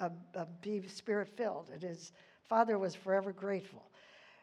[0.00, 1.70] uh, uh, be spirit filled.
[1.72, 2.12] And his
[2.42, 3.90] father was forever grateful.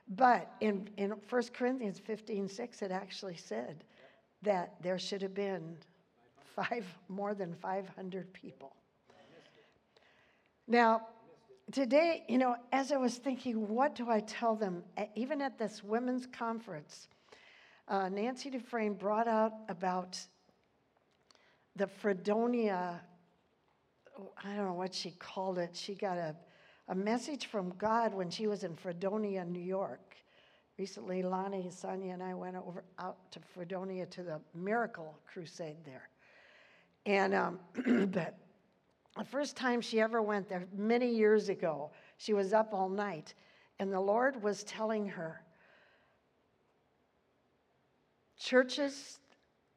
[0.07, 3.83] But in, in 1 Corinthians 15 6, it actually said
[4.41, 5.77] that there should have been
[6.55, 8.75] five, more than 500 people.
[10.67, 11.09] Now,
[11.71, 14.81] today, you know, as I was thinking, what do I tell them?
[15.13, 17.07] Even at this women's conference,
[17.87, 20.19] uh, Nancy Dufresne brought out about
[21.75, 23.01] the Fredonia,
[24.43, 25.75] I don't know what she called it.
[25.75, 26.35] She got a,
[26.87, 30.15] a message from God when she was in Fredonia, New York.
[30.77, 36.09] Recently, Lonnie, Sonia, and I went over out to Fredonia to the Miracle Crusade there.
[37.05, 37.59] And um,
[38.11, 38.37] but
[39.17, 43.33] the first time she ever went there, many years ago, she was up all night,
[43.79, 45.43] and the Lord was telling her,
[48.43, 49.19] Churches,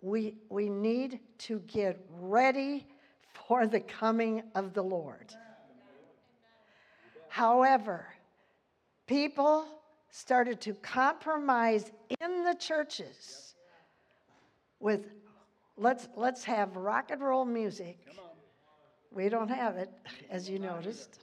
[0.02, 2.84] we, we need to get ready
[3.32, 5.32] for the coming of the Lord.
[7.28, 8.08] However,
[9.06, 9.68] people
[10.10, 13.54] started to compromise in the churches
[14.80, 15.12] with
[15.76, 18.00] let's let's have rock and roll music.
[19.12, 19.92] We don't have it,
[20.28, 21.20] as you noticed.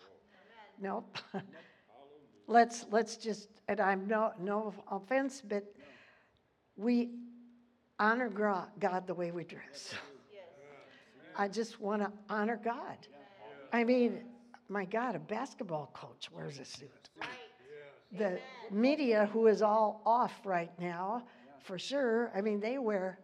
[0.80, 1.18] Nope.
[2.48, 5.66] let's let's just and I'm no no offense, but
[6.78, 7.10] we
[8.00, 9.94] honor God the way we dress.
[11.36, 12.98] I just want to honor God.
[13.72, 14.22] I mean,
[14.70, 17.10] my God, a basketball coach wears a suit.
[18.12, 18.40] The
[18.70, 21.24] media, who is all off right now,
[21.64, 23.20] for sure, I mean, they wear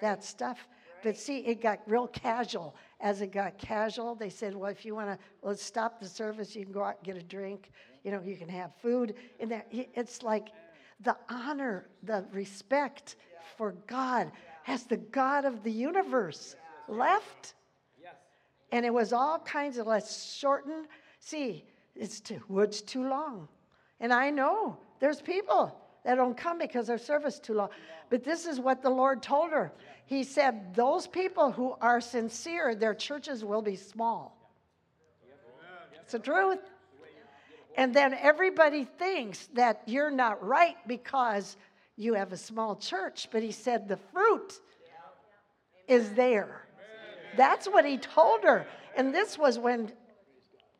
[0.00, 0.66] that stuff.
[1.02, 2.74] But see, it got real casual.
[3.00, 6.56] As it got casual, they said, well, if you want to, let's stop the service.
[6.56, 7.70] You can go out and get a drink.
[8.04, 9.14] You know, you can have food.
[9.38, 10.48] And that, it's like
[11.00, 13.16] the honor, the respect
[13.56, 14.30] for God
[14.62, 16.56] has the God of the universe
[16.88, 17.54] left.
[18.72, 20.86] And it was all kinds of let's shorten.
[21.20, 21.64] See,
[21.94, 23.48] it's too, wood's too long.
[24.00, 27.68] And I know there's people that don't come because their service too long.
[28.10, 29.72] But this is what the Lord told her.
[30.06, 34.36] He said, Those people who are sincere, their churches will be small.
[36.02, 36.58] It's the truth.
[37.76, 41.56] And then everybody thinks that you're not right because
[41.96, 43.28] you have a small church.
[43.30, 44.60] But he said, The fruit
[45.86, 46.66] is there.
[47.36, 48.66] That's what he told her.
[48.96, 49.92] And this was when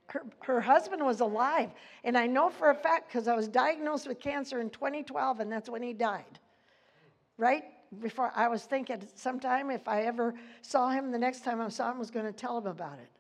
[0.07, 1.71] her, her husband was alive.
[2.05, 5.51] And I know for a fact because I was diagnosed with cancer in 2012, and
[5.51, 6.39] that's when he died.
[7.37, 7.65] Right?
[8.01, 11.91] Before I was thinking sometime if I ever saw him, the next time I saw
[11.91, 13.11] him, I was going to tell him about it.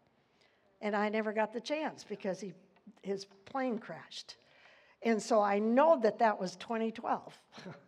[0.80, 2.52] And I never got the chance because he,
[3.02, 4.36] his plane crashed.
[5.02, 7.38] And so I know that that was 2012.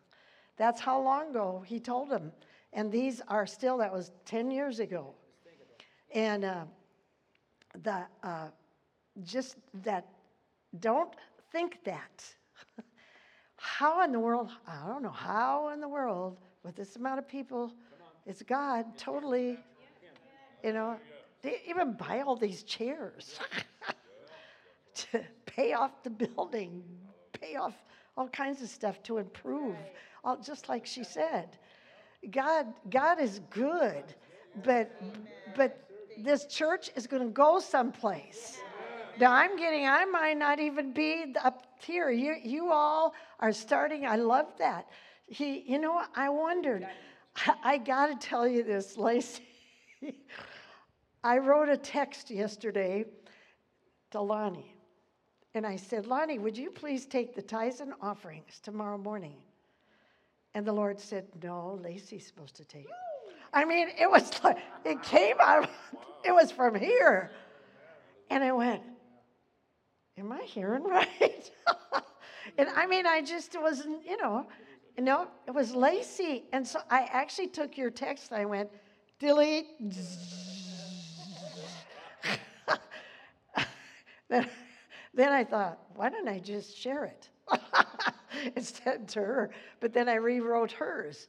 [0.56, 2.32] That's how long ago he told him.
[2.72, 5.14] And these are still, that was 10 years ago.
[6.14, 6.64] And uh,
[7.82, 8.48] the, uh,
[9.22, 10.06] just that,
[10.80, 11.14] don't
[11.52, 12.24] think that.
[13.56, 17.28] how in the world, I don't know how in the world, with this amount of
[17.28, 17.72] people,
[18.26, 19.58] it's God totally,
[20.64, 20.96] you know,
[21.42, 23.38] they even buy all these chairs
[24.94, 26.82] to pay off the building,
[27.40, 27.74] pay off
[28.16, 29.76] all kinds of stuff to improve,
[30.24, 31.58] all, just like she said.
[32.30, 34.04] God, God is good,
[34.64, 34.90] but,
[35.54, 35.88] but
[36.18, 38.58] this church is going to go someplace.
[39.18, 42.10] Now I'm getting, I might not even be up here.
[42.10, 44.06] You, you all are starting.
[44.06, 44.88] I love that.
[45.26, 46.86] He, you know, I wondered.
[47.36, 49.42] I, I got to tell you this, Lacey.
[51.24, 53.04] I wrote a text yesterday
[54.12, 54.75] to Lonnie,
[55.56, 59.36] and I said, Lonnie, would you please take the tithes and offerings tomorrow morning?
[60.54, 62.90] And the Lord said, No, Lacey's supposed to take it.
[63.54, 65.70] I mean, it was like, it came out,
[66.24, 67.30] it was from here.
[68.28, 68.82] And I went,
[70.18, 71.50] Am I hearing right?
[72.58, 74.46] and I mean, I just wasn't, you know,
[74.98, 76.44] no, it was Lacey.
[76.52, 78.30] And so I actually took your text.
[78.30, 78.68] I went,
[79.18, 79.66] delete.
[84.28, 84.48] then,
[85.16, 87.30] then I thought, why don't I just share it
[88.56, 89.50] instead to her?
[89.80, 91.28] But then I rewrote hers.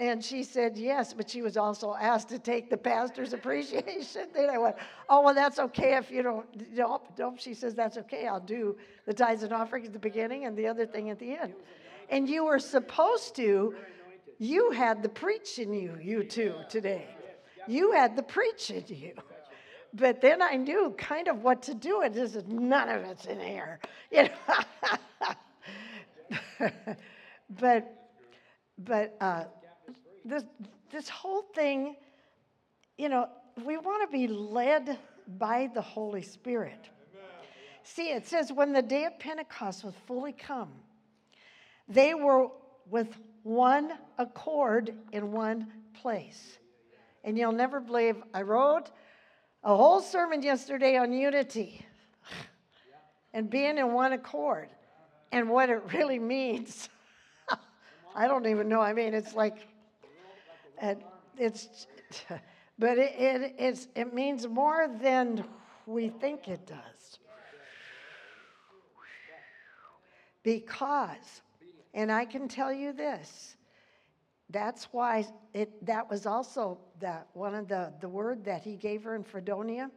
[0.00, 4.26] And she said yes, but she was also asked to take the pastor's appreciation.
[4.34, 4.74] then I went,
[5.08, 6.46] oh, well, that's okay if you don't.
[6.72, 7.38] Nope, nope.
[7.38, 8.26] She says, that's okay.
[8.26, 11.38] I'll do the tithes and offerings at the beginning and the other thing at the
[11.38, 11.54] end.
[12.08, 13.76] And you were supposed to,
[14.38, 17.06] you had the preach in you, you two, today.
[17.68, 19.14] You had the preach in you.
[19.94, 22.00] But then I knew kind of what to do.
[22.02, 23.78] And this is none of it's in here.
[24.10, 24.28] You
[26.60, 26.70] know?
[27.60, 28.10] but
[28.78, 29.44] but uh,
[30.24, 30.44] this
[30.90, 31.96] this whole thing,
[32.98, 33.28] you know,
[33.64, 34.98] we want to be led
[35.38, 36.88] by the Holy Spirit.
[37.84, 40.70] See, it says when the day of Pentecost was fully come,
[41.88, 42.48] they were
[42.88, 45.66] with one accord in one
[46.00, 46.58] place.
[47.24, 48.90] And you'll never believe, I wrote
[49.64, 51.86] a whole sermon yesterday on unity
[53.32, 54.68] and being in one accord
[55.30, 56.88] and what it really means.
[58.14, 58.80] I don't even know.
[58.80, 59.68] I mean, it's like,
[60.78, 61.02] and
[61.38, 61.86] it's,
[62.78, 65.44] but it, it, it's, it means more than
[65.86, 67.18] we think it does.
[70.42, 71.40] Because,
[71.94, 73.56] and I can tell you this,
[74.52, 79.02] that's why it, that was also that one of the, the word that he gave
[79.04, 79.90] her in Fredonia.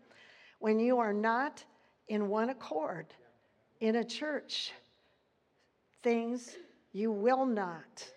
[0.59, 1.63] When you are not
[2.07, 3.07] in one accord
[3.81, 4.71] in a church,
[6.03, 6.55] things
[6.93, 8.07] you will not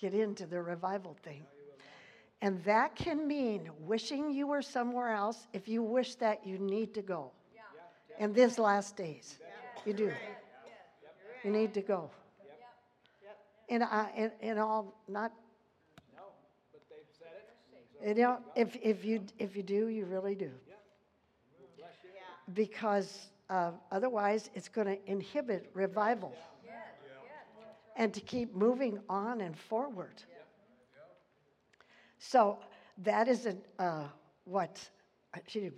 [0.00, 1.44] get into the revival thing.
[2.42, 5.46] And that can mean wishing you were somewhere else.
[5.52, 7.30] If you wish that, you need to go.
[8.18, 9.38] In these last days,
[9.86, 10.12] you do.
[11.44, 12.10] You need to go.
[13.68, 15.32] And I, in, in all, not.
[18.04, 20.50] You know, if, if you if you do, you really do.
[22.54, 26.34] Because uh, otherwise, it's going to inhibit revival.
[27.96, 30.22] And to keep moving on and forward.
[32.18, 32.58] So
[32.98, 34.04] that is a, uh,
[34.44, 34.80] what,
[35.46, 35.70] she,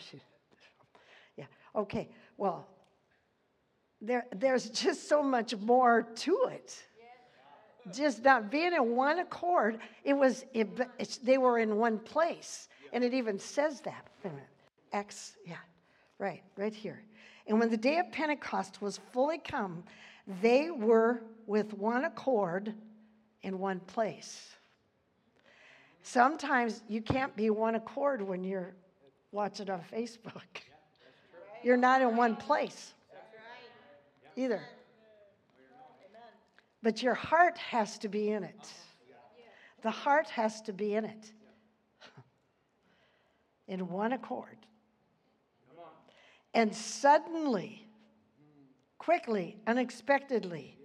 [0.00, 0.20] she,
[1.36, 1.44] yeah,
[1.76, 2.66] okay, well,
[4.00, 6.82] there, there's just so much more to it.
[7.92, 10.68] Just not being in one accord, it was, it,
[11.24, 12.68] they were in one place.
[12.92, 14.06] And it even says that.
[14.92, 15.56] X, yeah,
[16.18, 17.02] right, right here.
[17.46, 19.84] And when the day of Pentecost was fully come,
[20.42, 22.74] they were with one accord
[23.42, 24.50] in one place.
[26.02, 28.74] Sometimes you can't be one accord when you're
[29.32, 30.42] watching on Facebook.
[31.62, 32.94] You're not in one place
[34.36, 34.62] either.
[36.82, 38.72] But your heart has to be in it.
[39.82, 41.32] The heart has to be in it.
[43.68, 44.58] In one accord.
[46.52, 47.86] And suddenly,
[48.98, 50.76] quickly, unexpectedly,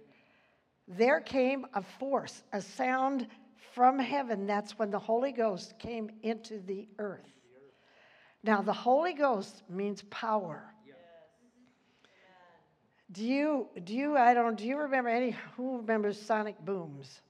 [0.86, 3.26] there came a force, a sound
[3.74, 4.46] from heaven.
[4.46, 7.28] That's when the Holy Ghost came into the earth.
[8.44, 10.72] Now, the Holy Ghost means power.
[13.12, 17.20] Do you, do you, I don't, do you remember any, who remembers sonic booms?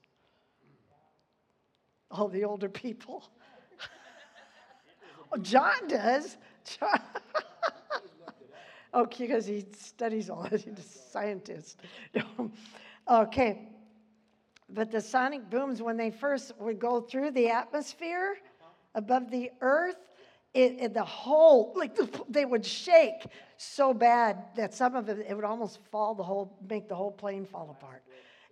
[2.09, 3.29] All the older people.
[5.31, 6.37] oh, John does.
[6.79, 6.99] John.
[8.93, 10.61] okay, because he studies all that.
[10.61, 11.81] He's a scientist.
[13.09, 13.69] okay.
[14.69, 18.37] But the sonic booms, when they first would go through the atmosphere
[18.95, 20.09] above the earth,
[20.53, 23.27] it, it, the whole, like the, they would shake
[23.57, 27.11] so bad that some of it, it would almost fall the whole, make the whole
[27.11, 28.03] plane fall apart.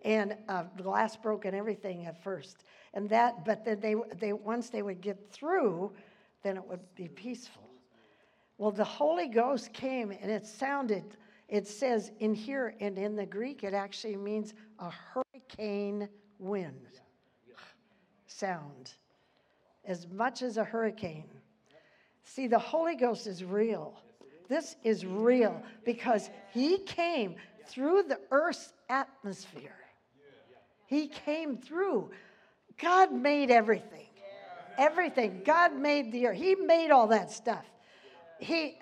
[0.04, 2.64] And uh, glass broke and everything at first.
[2.94, 5.92] And that, but then they, they, once they would get through,
[6.44, 7.64] then it would be peaceful.
[8.58, 11.04] Well, the Holy Ghost came and it sounded,
[11.50, 16.08] it says in here and in the Greek, it actually means a hurricane
[16.40, 17.00] wind
[18.28, 18.94] sound,
[19.86, 21.35] as much as a hurricane.
[22.26, 23.94] See, the Holy Ghost is real.
[24.50, 27.36] This is real because He came
[27.68, 29.78] through the earth's atmosphere.
[30.88, 32.10] He came through.
[32.80, 34.08] God made everything.
[34.78, 35.42] Everything.
[35.46, 36.38] God made the earth.
[36.38, 37.66] He made all that stuff.
[38.40, 38.80] He,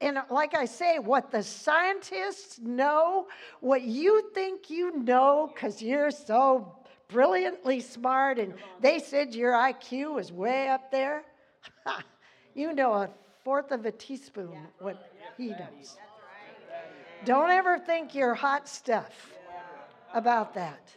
[0.00, 3.26] and like I say, what the scientists know,
[3.60, 6.74] what you think you know, because you're so
[7.08, 11.24] brilliantly smart and they said your IQ is way up there,
[12.58, 13.08] you know a
[13.44, 15.96] fourth of a teaspoon what he knows.
[17.24, 19.32] Don't ever think you're hot stuff
[20.12, 20.90] about that.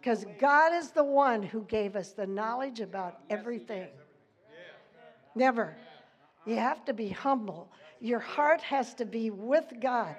[0.00, 3.88] Because God is the one who gave us the knowledge about everything.
[5.34, 5.76] Never.
[6.46, 7.70] You have to be humble.
[8.00, 10.14] Your heart has to be with God.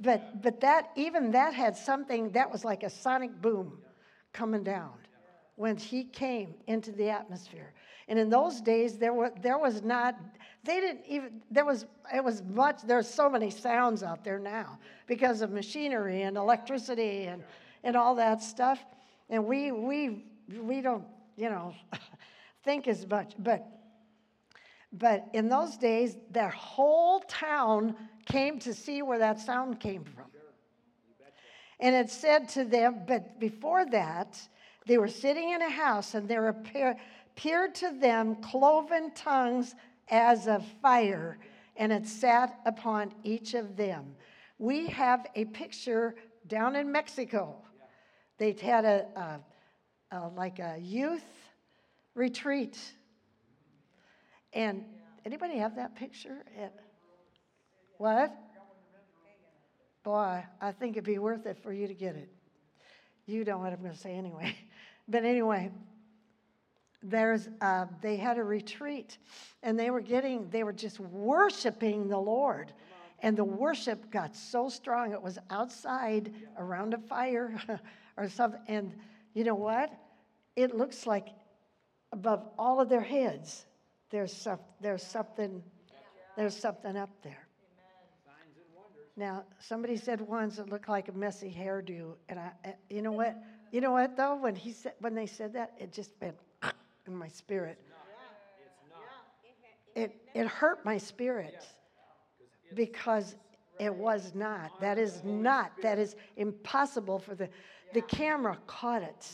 [0.00, 3.78] But but that even that had something that was like a sonic boom
[4.32, 4.92] coming down
[5.56, 7.72] when he came into the atmosphere.
[8.08, 10.16] And in those days there was there was not
[10.64, 14.78] they didn't even there was it was much there's so many sounds out there now
[15.06, 17.42] because of machinery and electricity and
[17.84, 18.84] and all that stuff.
[19.28, 20.24] And we we
[20.60, 21.04] we don't,
[21.36, 21.74] you know,
[22.64, 23.66] think as much, but
[24.92, 27.96] but in those days, their whole town
[28.26, 30.26] came to see where that sound came from.
[31.80, 34.40] And it said to them, but before that,
[34.86, 36.96] they were sitting in a house and appear,
[37.32, 39.74] appeared to them cloven tongues
[40.08, 41.38] as of fire,
[41.76, 44.14] and it sat upon each of them.
[44.58, 46.14] We have a picture
[46.46, 47.56] down in Mexico.
[48.38, 49.40] They had a,
[50.12, 51.24] a, a like a youth
[52.14, 52.78] retreat
[54.52, 54.84] and
[55.24, 56.44] anybody have that picture?
[56.60, 56.74] At,
[57.98, 58.34] what?
[60.02, 62.28] Boy, I think it'd be worth it for you to get it.
[63.26, 64.56] You know what I'm going to say anyway.
[65.08, 65.72] But anyway,
[67.02, 69.18] there's uh, they had a retreat,
[69.62, 72.72] and they were getting they were just worshiping the Lord,
[73.20, 77.60] and the worship got so strong it was outside around a fire
[78.16, 78.60] or something.
[78.68, 78.94] And
[79.34, 79.92] you know what?
[80.56, 81.28] It looks like
[82.12, 83.66] above all of their heads
[84.12, 85.62] there's, some, there's something
[86.36, 87.48] there's something up there.
[89.16, 92.52] Now, somebody said once it looked like a messy hairdo, and I,
[92.88, 93.36] you know what?
[93.70, 94.36] You know what though?
[94.36, 96.36] When he said, when they said that, it just went
[97.06, 97.78] in my spirit.
[99.94, 101.66] It it hurt my spirit
[102.74, 103.36] because
[103.78, 104.80] it was not.
[104.80, 105.72] That is not.
[105.82, 107.48] That is impossible for the
[107.92, 109.28] the camera caught it.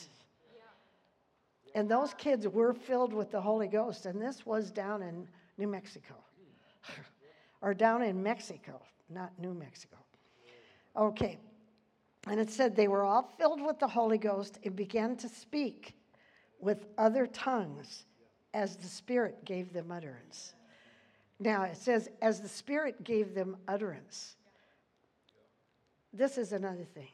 [1.74, 5.68] And those kids were filled with the Holy Ghost, and this was down in New
[5.68, 6.14] Mexico.
[7.60, 9.96] or down in Mexico, not New Mexico.
[10.96, 11.38] Okay.
[12.26, 15.94] And it said they were all filled with the Holy Ghost and began to speak
[16.60, 18.04] with other tongues
[18.54, 20.54] as the Spirit gave them utterance.
[21.38, 24.36] Now it says, as the Spirit gave them utterance.
[26.12, 27.12] This is another thing.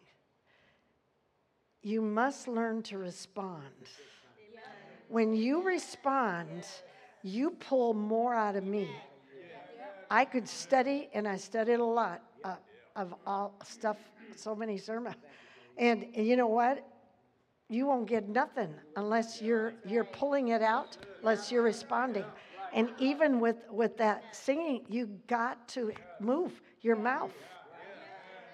[1.83, 3.63] You must learn to respond
[5.09, 6.65] when you respond,
[7.23, 8.89] you pull more out of me.
[10.11, 12.57] I could study, and I studied a lot uh,
[12.97, 13.97] of all stuff,
[14.37, 15.17] so many sermons.
[15.79, 16.85] And, and you know what?
[17.69, 22.25] You won't get nothing unless you're you're pulling it out, unless you're responding.
[22.73, 27.31] And even with, with that singing, you got to move your mouth.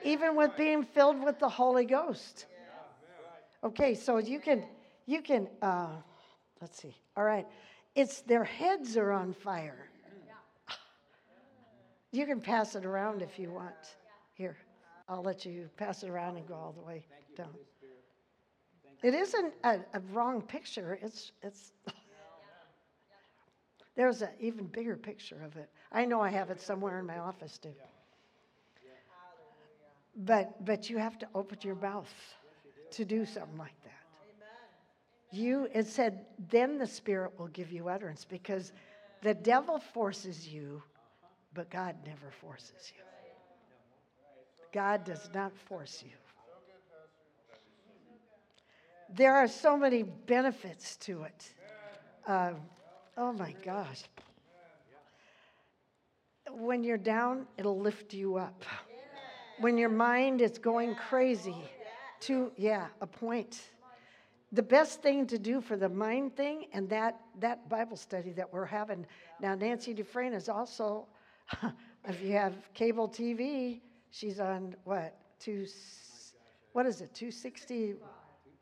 [0.05, 2.45] Even with being filled with the Holy Ghost.
[3.65, 4.65] Okay, so you can
[5.07, 5.89] you can uh,
[6.61, 6.95] Let's see.
[7.17, 7.47] All right.
[7.95, 9.89] It's their heads are on fire.
[12.13, 13.97] You can pass it around if you want.
[14.35, 14.57] Here,
[15.09, 17.05] I'll let you pass it around and go all the way
[17.37, 17.55] down.
[19.03, 20.99] It isn't a, a wrong picture.
[21.03, 21.73] It's it's.
[23.97, 25.69] There's an even bigger picture of it.
[25.93, 27.75] I know I have it somewhere in my office too.
[30.17, 32.13] But but you have to open your mouth
[32.93, 34.01] to do something like that
[35.33, 38.73] you it said then the spirit will give you utterance because
[39.23, 40.83] the devil forces you
[41.55, 43.03] but god never forces you
[44.73, 46.17] god does not force you
[49.17, 51.51] there are so many benefits to it
[52.27, 52.53] uh,
[53.17, 54.03] oh my gosh
[56.51, 58.65] when you're down it'll lift you up
[59.59, 61.57] when your mind is going crazy
[62.21, 63.61] to yeah a point
[64.53, 68.53] the best thing to do for the mind thing and that, that Bible study that
[68.53, 69.07] we're having.
[69.41, 71.07] Now, Nancy Dufresne is also,
[72.09, 73.81] if you have cable TV,
[74.11, 75.17] she's on what?
[75.39, 75.67] Two,
[76.73, 77.15] what is it?
[77.15, 77.95] 260,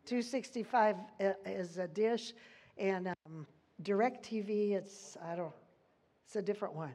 [0.09, 0.97] 265
[1.45, 2.33] is a dish.
[2.79, 3.47] And um,
[3.83, 5.53] DirecTV, it's, I don't,
[6.25, 6.93] it's a different one.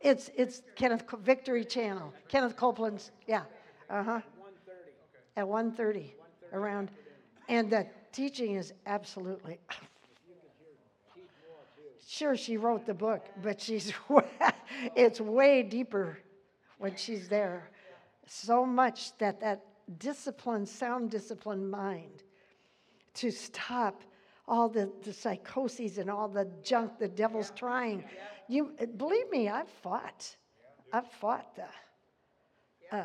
[0.00, 2.14] It's, it's Kenneth Victory Channel.
[2.28, 3.42] Kenneth Copeland's, yeah.
[3.90, 4.20] Uh huh.
[5.36, 6.10] At 1.30,
[6.52, 6.92] around.
[7.48, 9.58] And the teaching is absolutely.
[12.06, 13.92] sure, she wrote the book, but she's
[14.94, 16.18] it's way deeper
[16.78, 17.68] when she's there.
[18.26, 19.64] So much that that
[19.98, 22.22] disciplined, sound disciplined mind
[23.14, 24.02] to stop
[24.46, 28.04] all the, the psychoses and all the junk the devil's trying.
[28.48, 30.36] You believe me, I've fought.
[30.92, 33.04] I've fought the uh,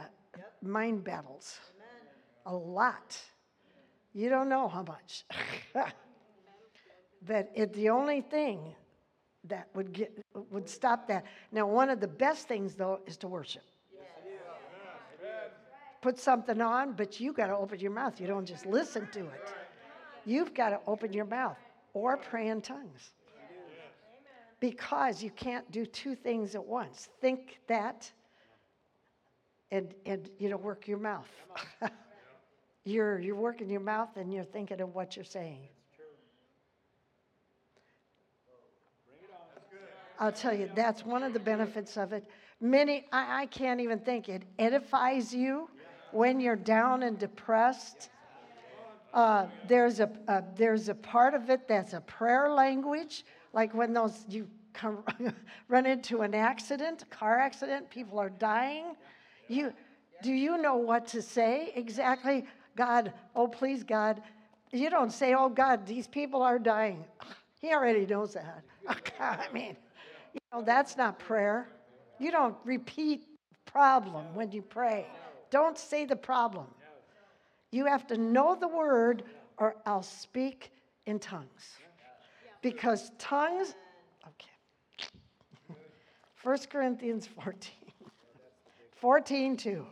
[0.61, 1.59] mind battles
[2.45, 3.19] a lot.
[4.13, 5.25] You don't know how much.
[7.27, 8.73] but it, the only thing
[9.43, 10.11] that would get
[10.51, 11.25] would stop that.
[11.51, 13.63] Now, one of the best things though is to worship.
[16.05, 18.21] Put something on, but you got to open your mouth.
[18.21, 19.51] You don't just listen to it.
[20.23, 21.57] You've got to open your mouth
[21.95, 23.13] or pray in tongues.
[24.59, 27.09] Because you can't do two things at once.
[27.21, 28.11] Think that
[29.71, 31.31] and and you know work your mouth.
[32.83, 35.69] you're you're working your mouth and you're thinking of what you're saying.
[40.19, 42.29] I'll tell you, that's one of the benefits of it.
[42.61, 45.67] Many, I, I can't even think, it edifies you
[46.11, 48.09] when you're down and depressed.
[49.13, 53.93] Uh, there's, a, uh, there's a part of it that's a prayer language, like when
[53.93, 55.03] those you come,
[55.69, 58.95] run into an accident, car accident, people are dying.
[59.47, 59.73] You,
[60.21, 62.45] do you know what to say exactly?
[62.75, 64.21] God, oh, please, God.
[64.71, 67.05] You don't say, oh, God, these people are dying.
[67.61, 68.61] He already knows that.
[69.19, 69.75] I mean,
[70.33, 71.67] you know, that's not prayer.
[72.19, 73.23] You don't repeat
[73.65, 75.07] problem when you pray.
[75.55, 76.65] Don't say the problem.
[77.71, 79.23] You have to know the word
[79.55, 80.73] or I'll speak
[81.05, 81.77] in tongues.
[82.61, 83.73] Because tongues,
[84.27, 85.07] okay.
[86.43, 87.71] 1 Corinthians 14.
[88.97, 89.85] 14, 2.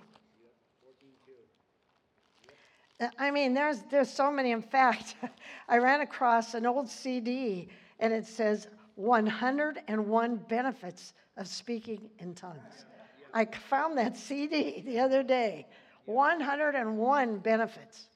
[3.18, 4.52] I mean, there's, there's so many.
[4.52, 5.16] In fact,
[5.70, 7.70] I ran across an old CD
[8.02, 12.86] and it says 101 benefits of speaking in tongues.
[13.34, 15.68] I found that CD the other day.
[16.06, 18.08] 101 benefits.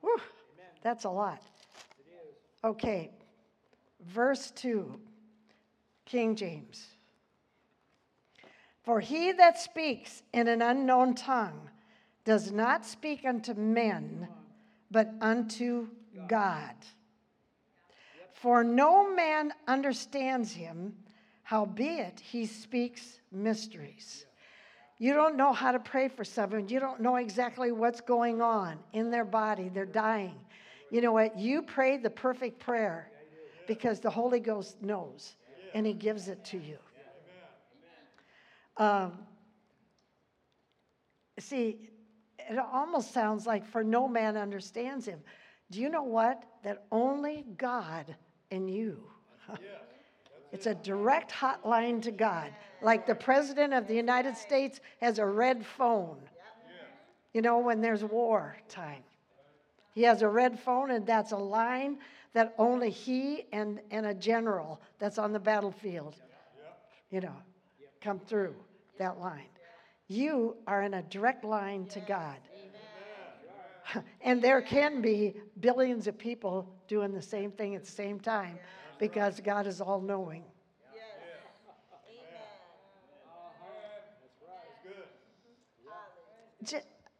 [0.00, 0.20] Whew,
[0.82, 1.42] that's a lot.
[2.62, 3.10] Okay,
[4.00, 4.98] verse 2,
[6.04, 6.86] King James.
[8.84, 11.70] For he that speaks in an unknown tongue
[12.24, 14.28] does not speak unto men,
[14.90, 15.88] but unto
[16.28, 16.74] God.
[18.32, 20.94] For no man understands him,
[21.46, 24.26] howbeit he speaks mysteries.
[24.98, 26.68] You don't know how to pray for someone.
[26.68, 29.70] You don't know exactly what's going on in their body.
[29.72, 30.34] They're dying.
[30.90, 31.38] You know what?
[31.38, 33.12] You pray the perfect prayer
[33.68, 35.36] because the Holy Ghost knows
[35.72, 36.78] and he gives it to you.
[38.76, 39.12] Um,
[41.38, 41.78] see,
[42.40, 45.20] it almost sounds like for no man understands him.
[45.70, 46.42] Do you know what?
[46.64, 48.16] That only God
[48.50, 49.04] and you.
[50.52, 52.50] It's a direct hotline to God.
[52.82, 56.18] Like the President of the United States has a red phone.
[57.32, 59.02] You know, when there's war time.
[59.94, 61.98] He has a red phone, and that's a line
[62.34, 66.16] that only he and, and a general that's on the battlefield,
[67.10, 67.34] you know,
[68.00, 68.54] come through
[68.98, 69.48] that line.
[70.08, 72.36] You are in a direct line to God.
[74.20, 78.58] And there can be billions of people doing the same thing at the same time
[78.98, 80.44] because God is all knowing.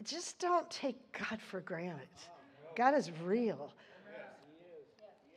[0.04, 2.08] Just don't take God for granted.
[2.76, 3.72] God is real.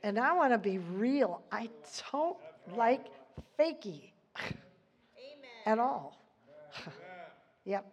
[0.03, 1.41] And I want to be real.
[1.51, 1.69] I
[2.11, 2.37] don't
[2.75, 3.07] like
[3.57, 4.11] fakey
[5.65, 6.21] at all.
[7.65, 7.85] yep.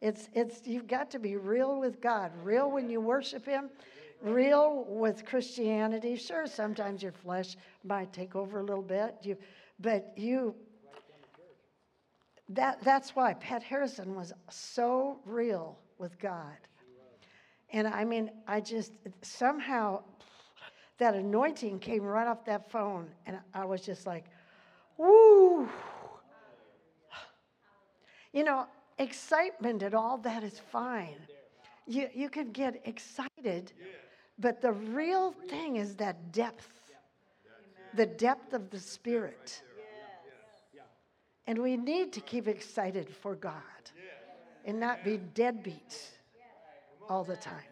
[0.00, 3.70] It's, it's, you've got to be real with God, real when you worship Him,
[4.24, 6.16] real with Christianity.
[6.16, 9.36] Sure, sometimes your flesh might take over a little bit, you,
[9.78, 10.54] but you,
[12.48, 16.56] that, that's why Pat Harrison was so real with God.
[17.70, 20.02] And I mean, I just, somehow,
[20.98, 24.26] that anointing came right off that phone, and I was just like,
[24.96, 25.68] woo.
[28.32, 28.66] You know,
[28.98, 31.16] excitement and all that is fine.
[31.86, 33.72] You, you can get excited,
[34.38, 36.68] but the real thing is that depth,
[37.94, 39.62] the depth of the Spirit.
[41.46, 43.62] And we need to keep excited for God
[44.64, 46.08] and not be deadbeats
[47.08, 47.62] all the time.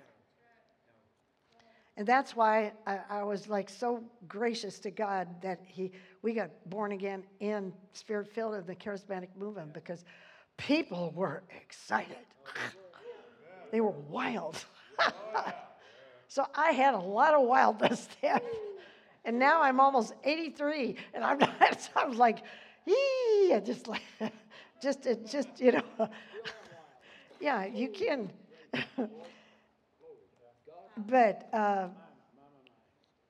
[1.97, 5.93] And that's why I, I, was like so gracious to God that he,
[6.23, 10.05] we got born again in spirit filled in the charismatic movement because
[10.57, 12.17] people were excited.
[13.71, 14.63] They were wild.
[16.33, 18.41] so I had a lot of wildness then.
[19.27, 22.39] And now I'm almost 83, and I'm not, I was like,
[22.87, 24.01] yee, I just like,
[24.83, 26.09] just, it just, you know,
[27.39, 28.33] yeah, you can.
[31.07, 31.89] but uh,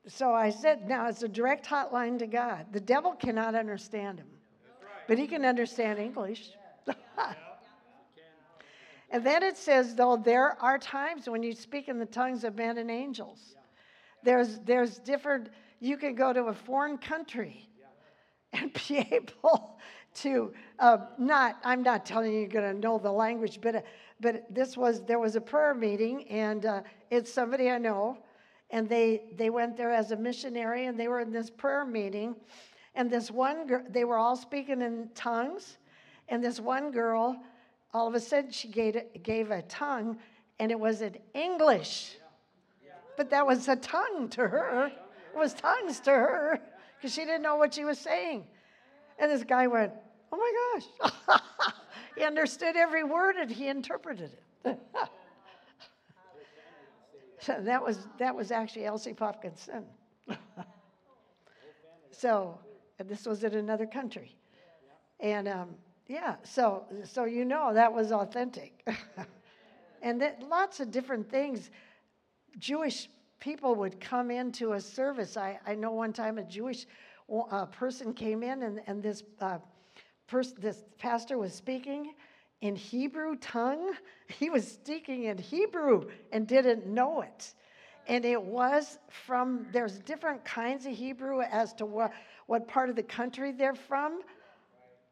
[0.07, 2.67] so I said, now it's a direct hotline to God.
[2.71, 4.29] The devil cannot understand him,
[5.09, 6.51] but he can understand English.
[9.13, 12.57] And then it says, though, there are times when you speak in the tongues of
[12.57, 13.57] men and angels.
[14.23, 15.51] There's, there's different,
[15.81, 17.69] you can go to a foreign country
[18.55, 19.79] and be able
[20.15, 23.81] to uh, not, I'm not telling you you're going to know the language, but, uh,
[24.21, 28.17] but this was, there was a prayer meeting, and uh, it's somebody I know,
[28.71, 32.35] and they, they went there as a missionary, and they were in this prayer meeting,
[32.95, 35.77] and this one girl, they were all speaking in tongues,
[36.29, 37.37] and this one girl,
[37.95, 40.19] all of a sudden, she gave, gave a tongue,
[40.59, 42.17] and it was in English.
[43.17, 44.87] But that was a tongue to her.
[44.87, 46.61] It was tongues to her
[46.97, 48.45] because she didn't know what she was saying.
[49.19, 49.93] And this guy went,
[50.33, 51.43] Oh my gosh.
[52.17, 54.31] he understood every word and he interpreted
[54.65, 54.79] it.
[57.39, 59.85] so that was, that was actually Elsie Popkinson.
[62.11, 62.59] so,
[62.99, 64.35] this was in another country.
[65.21, 65.75] And um,
[66.07, 68.87] yeah, so, so you know that was authentic.
[70.03, 71.71] and that, lots of different things.
[72.59, 73.09] Jewish
[73.41, 75.37] people would come into a service.
[75.37, 76.87] I, I know one time a Jewish
[77.51, 79.59] uh, person came in, and, and this, uh,
[80.27, 82.15] pers- this pastor was speaking
[82.61, 83.93] in Hebrew tongue.
[84.39, 87.53] He was speaking in Hebrew and didn't know it.
[88.09, 92.13] And it was from, there's different kinds of Hebrew as to what,
[92.47, 94.23] what part of the country they're from.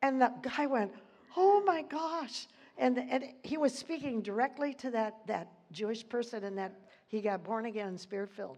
[0.03, 0.93] And the guy went,
[1.37, 2.47] Oh my gosh.
[2.79, 6.73] And, and he was speaking directly to that, that Jewish person, and that
[7.09, 8.57] he got born again, and spirit filled.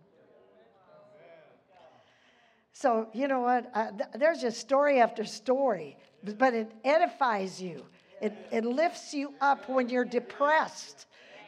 [2.72, 3.70] So, you know what?
[3.74, 5.96] Uh, th- there's just story after story,
[6.38, 7.84] but it edifies you.
[8.20, 11.06] It, it lifts you up when you're depressed.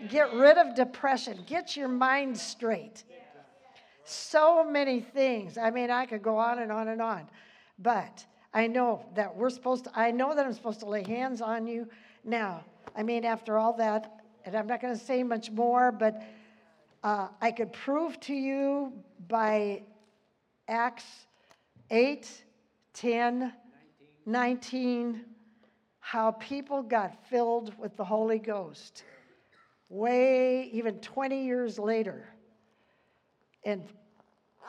[0.08, 3.04] Get rid of depression, get your mind straight.
[4.04, 5.56] So many things.
[5.56, 7.28] I mean, I could go on and on and on,
[7.78, 11.40] but I know that we're supposed to, I know that I'm supposed to lay hands
[11.40, 11.88] on you.
[12.22, 12.64] Now,
[12.96, 16.22] I mean, after all that, and I'm not going to say much more, but
[17.02, 18.92] uh, I could prove to you
[19.28, 19.82] by
[20.68, 21.26] Acts
[21.90, 22.44] 8,
[22.94, 23.52] 10,
[24.24, 25.24] 19,
[25.98, 29.02] how people got filled with the Holy Ghost
[29.88, 32.28] way, even 20 years later.
[33.64, 33.82] And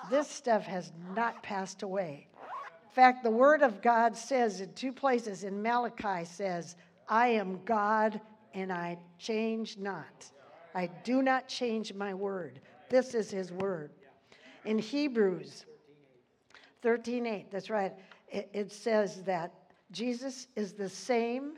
[0.09, 2.27] this stuff has not passed away.
[2.96, 6.78] Fact, the Word of God says in two places in Malachi says,
[7.10, 8.22] I am God
[8.54, 10.32] and I change not.
[10.74, 12.62] I do not change my word.
[12.89, 13.91] This is his word.
[14.64, 15.66] In Hebrews
[16.84, 17.91] 13:8, that's right.
[18.30, 19.54] It, it says that
[19.91, 21.58] Jesus is the same.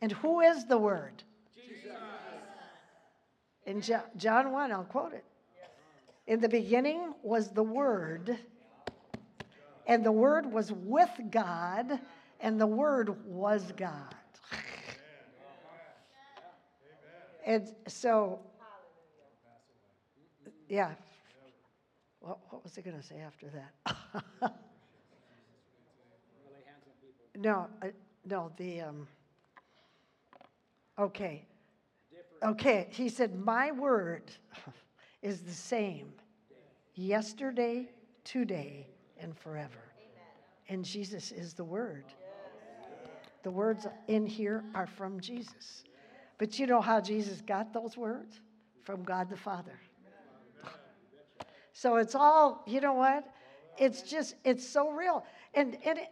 [0.00, 1.22] And who is the word?
[1.54, 1.92] Jesus.
[3.66, 5.26] In Jo- John 1, I'll quote it.
[6.26, 8.38] In the beginning was the word,
[9.90, 11.98] and the word was with God,
[12.38, 14.14] and the word was God.
[17.44, 18.38] And so,
[20.68, 20.92] yeah.
[22.20, 24.52] What, what was I going to say after that?
[27.36, 27.88] no, uh,
[28.24, 29.08] no, the, um,
[31.00, 31.48] okay.
[32.44, 34.30] Okay, he said, My word
[35.22, 36.12] is the same
[36.94, 37.90] yesterday,
[38.22, 38.86] today,
[39.20, 39.92] and forever.
[40.68, 42.04] And Jesus is the word.
[43.42, 45.84] The words in here are from Jesus.
[46.38, 48.40] But you know how Jesus got those words?
[48.82, 49.78] From God the Father.
[51.72, 53.32] So it's all, you know what?
[53.78, 55.24] It's just, it's so real.
[55.54, 56.08] And, and it,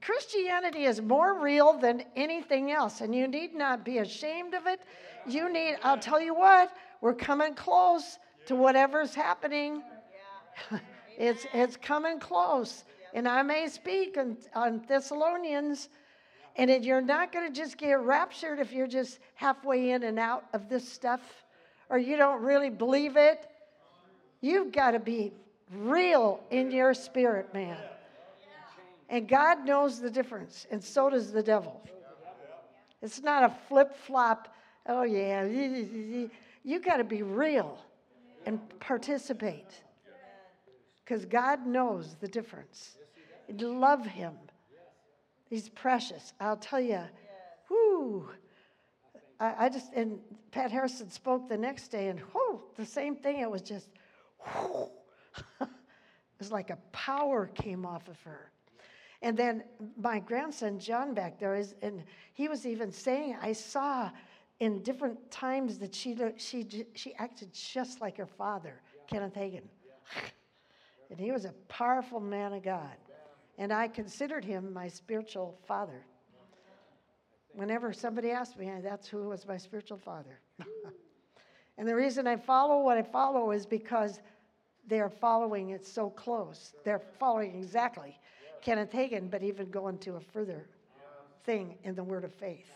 [0.00, 4.80] Christianity is more real than anything else, and you need not be ashamed of it.
[5.26, 9.82] You need, I'll tell you what, we're coming close to whatever's happening.
[11.16, 12.84] it's, it's coming close.
[13.14, 15.88] And I may speak on, on Thessalonians,
[16.56, 20.18] and it, you're not going to just get raptured if you're just halfway in and
[20.18, 21.20] out of this stuff,
[21.88, 23.48] or you don't really believe it.
[24.40, 25.32] You've got to be
[25.72, 27.78] real in your spirit, man.
[29.08, 31.80] And God knows the difference, and so does the devil.
[33.00, 34.54] It's not a flip flop,
[34.86, 35.44] oh yeah,
[36.64, 37.78] you got to be real
[38.46, 39.70] and participate.
[41.06, 42.96] Because God knows the difference.
[43.48, 44.34] Love Him.
[45.48, 46.32] He's precious.
[46.40, 47.00] I'll tell you,
[47.70, 48.28] whoo.
[49.38, 50.18] I, I, just, and
[50.50, 53.40] Pat Harrison spoke the next day, and whoo, the same thing.
[53.40, 53.88] It was just,
[54.44, 54.88] whoo.
[55.60, 55.68] it
[56.40, 58.50] was like a power came off of her.
[59.22, 59.62] And then
[59.96, 62.02] my grandson John back there is, and
[62.32, 64.10] he was even saying, I saw
[64.58, 69.62] in different times that she, she, she acted just like her father, Kenneth Hagin.
[71.10, 72.96] And he was a powerful man of God.
[73.58, 76.04] And I considered him my spiritual father.
[77.52, 80.40] Whenever somebody asked me, that's who was my spiritual father.
[81.78, 84.20] and the reason I follow what I follow is because
[84.86, 86.74] they're following it so close.
[86.84, 88.18] They're following exactly
[88.60, 90.68] Kenneth Hagin, but even going to a further
[91.44, 92.70] thing in the word of faith.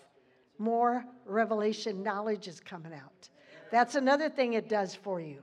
[0.58, 3.28] More revelation knowledge is coming out.
[3.70, 5.42] That's another thing it does for you.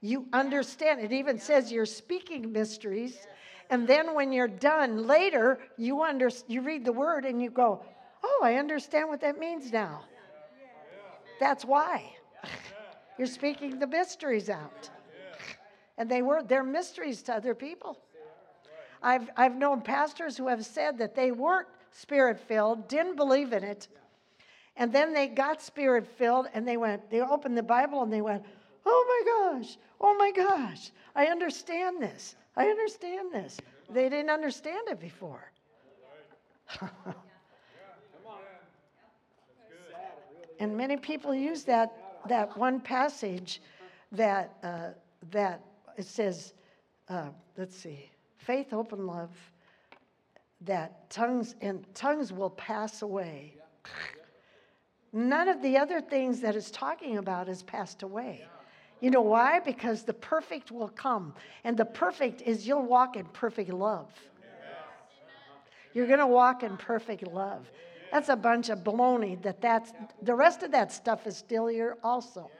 [0.00, 1.00] You understand.
[1.00, 3.26] It even says you're speaking mysteries.
[3.70, 7.82] And then when you're done later, you, under, you read the word and you go,
[8.22, 10.02] Oh, I understand what that means now.
[11.38, 12.12] That's why.
[13.18, 14.90] You're speaking the mysteries out.
[15.96, 17.98] And they were, they're mysteries to other people.
[19.02, 23.62] I've, I've known pastors who have said that they weren't spirit filled, didn't believe in
[23.62, 23.88] it,
[24.76, 28.20] and then they got spirit filled and they went, they opened the Bible and they
[28.20, 28.44] went,
[28.88, 29.22] oh my
[29.60, 32.36] gosh, oh my gosh, I understand this.
[32.56, 33.58] I understand this.
[33.90, 35.52] They didn't understand it before.
[40.58, 41.92] and many people use that,
[42.28, 43.60] that one passage
[44.12, 44.88] that, uh,
[45.30, 45.62] that
[45.96, 46.54] it says,
[47.08, 49.30] uh, let's see, faith, hope, and love,
[50.62, 53.54] that tongues and tongues will pass away.
[55.12, 58.44] None of the other things that it's talking about has passed away.
[59.00, 59.60] You know why?
[59.60, 61.34] Because the perfect will come.
[61.64, 64.08] And the perfect is you'll walk in perfect love.
[65.94, 67.70] You're going to walk in perfect love.
[68.12, 69.92] That's a bunch of baloney that that's
[70.22, 72.50] the rest of that stuff is still here also.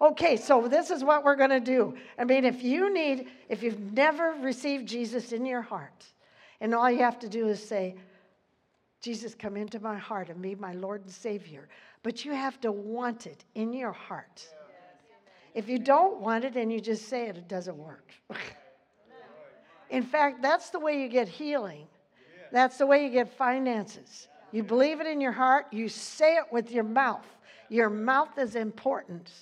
[0.00, 1.94] Okay, so this is what we're going to do.
[2.18, 6.04] I mean, if you need if you've never received Jesus in your heart,
[6.60, 7.96] and all you have to do is say,
[9.00, 11.68] Jesus, come into my heart and be my Lord and Savior.
[12.02, 14.46] But you have to want it in your heart.
[15.56, 18.12] If you don't want it and you just say it, it doesn't work.
[19.90, 21.86] in fact, that's the way you get healing,
[22.52, 24.28] that's the way you get finances.
[24.52, 27.26] You believe it in your heart, you say it with your mouth.
[27.70, 29.32] Your mouth is important.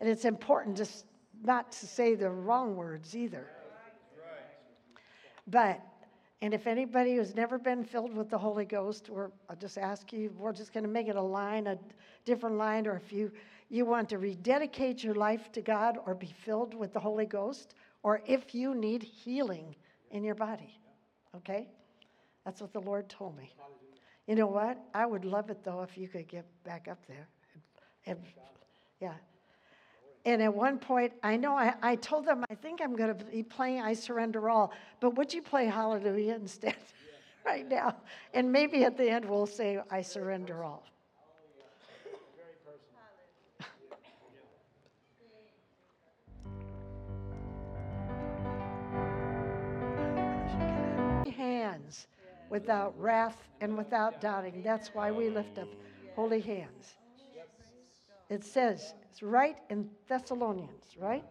[0.00, 1.06] And it's important just
[1.42, 3.48] not to say the wrong words either.
[5.48, 5.80] But,
[6.40, 10.12] and if anybody who's never been filled with the Holy Ghost, or I'll just ask
[10.12, 11.78] you, we're just going to make it a line, a
[12.24, 13.32] different line, or if you,
[13.74, 17.74] you want to rededicate your life to God or be filled with the Holy Ghost,
[18.04, 19.74] or if you need healing
[20.12, 20.78] in your body,
[21.34, 21.66] okay?
[22.44, 23.52] That's what the Lord told me.
[24.28, 24.78] You know what?
[24.94, 27.26] I would love it though if you could get back up there.
[28.06, 28.18] And,
[29.00, 29.14] yeah.
[30.24, 33.24] And at one point, I know I, I told them, I think I'm going to
[33.24, 36.76] be playing I Surrender All, but would you play Hallelujah instead
[37.44, 37.96] right now?
[38.34, 40.84] And maybe at the end we'll say, I surrender all.
[52.50, 54.62] Without wrath and without doubting.
[54.62, 55.68] That's why we lift up
[56.14, 56.94] holy hands.
[58.30, 61.24] It says, it's right in Thessalonians, right?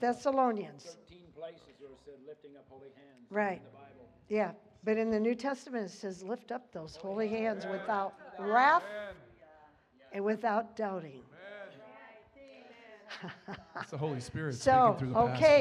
[0.00, 3.58] Thessalonians, 13 places where it said lifting up holy hands right.
[3.58, 4.08] in the Bible.
[4.28, 4.50] Yeah,
[4.82, 8.82] but in the New Testament, it says, lift up those holy hands without wrath
[10.12, 11.22] and without doubting.
[13.80, 15.44] It's the Holy Spirit So, speaking through the pastor.
[15.44, 15.60] okay,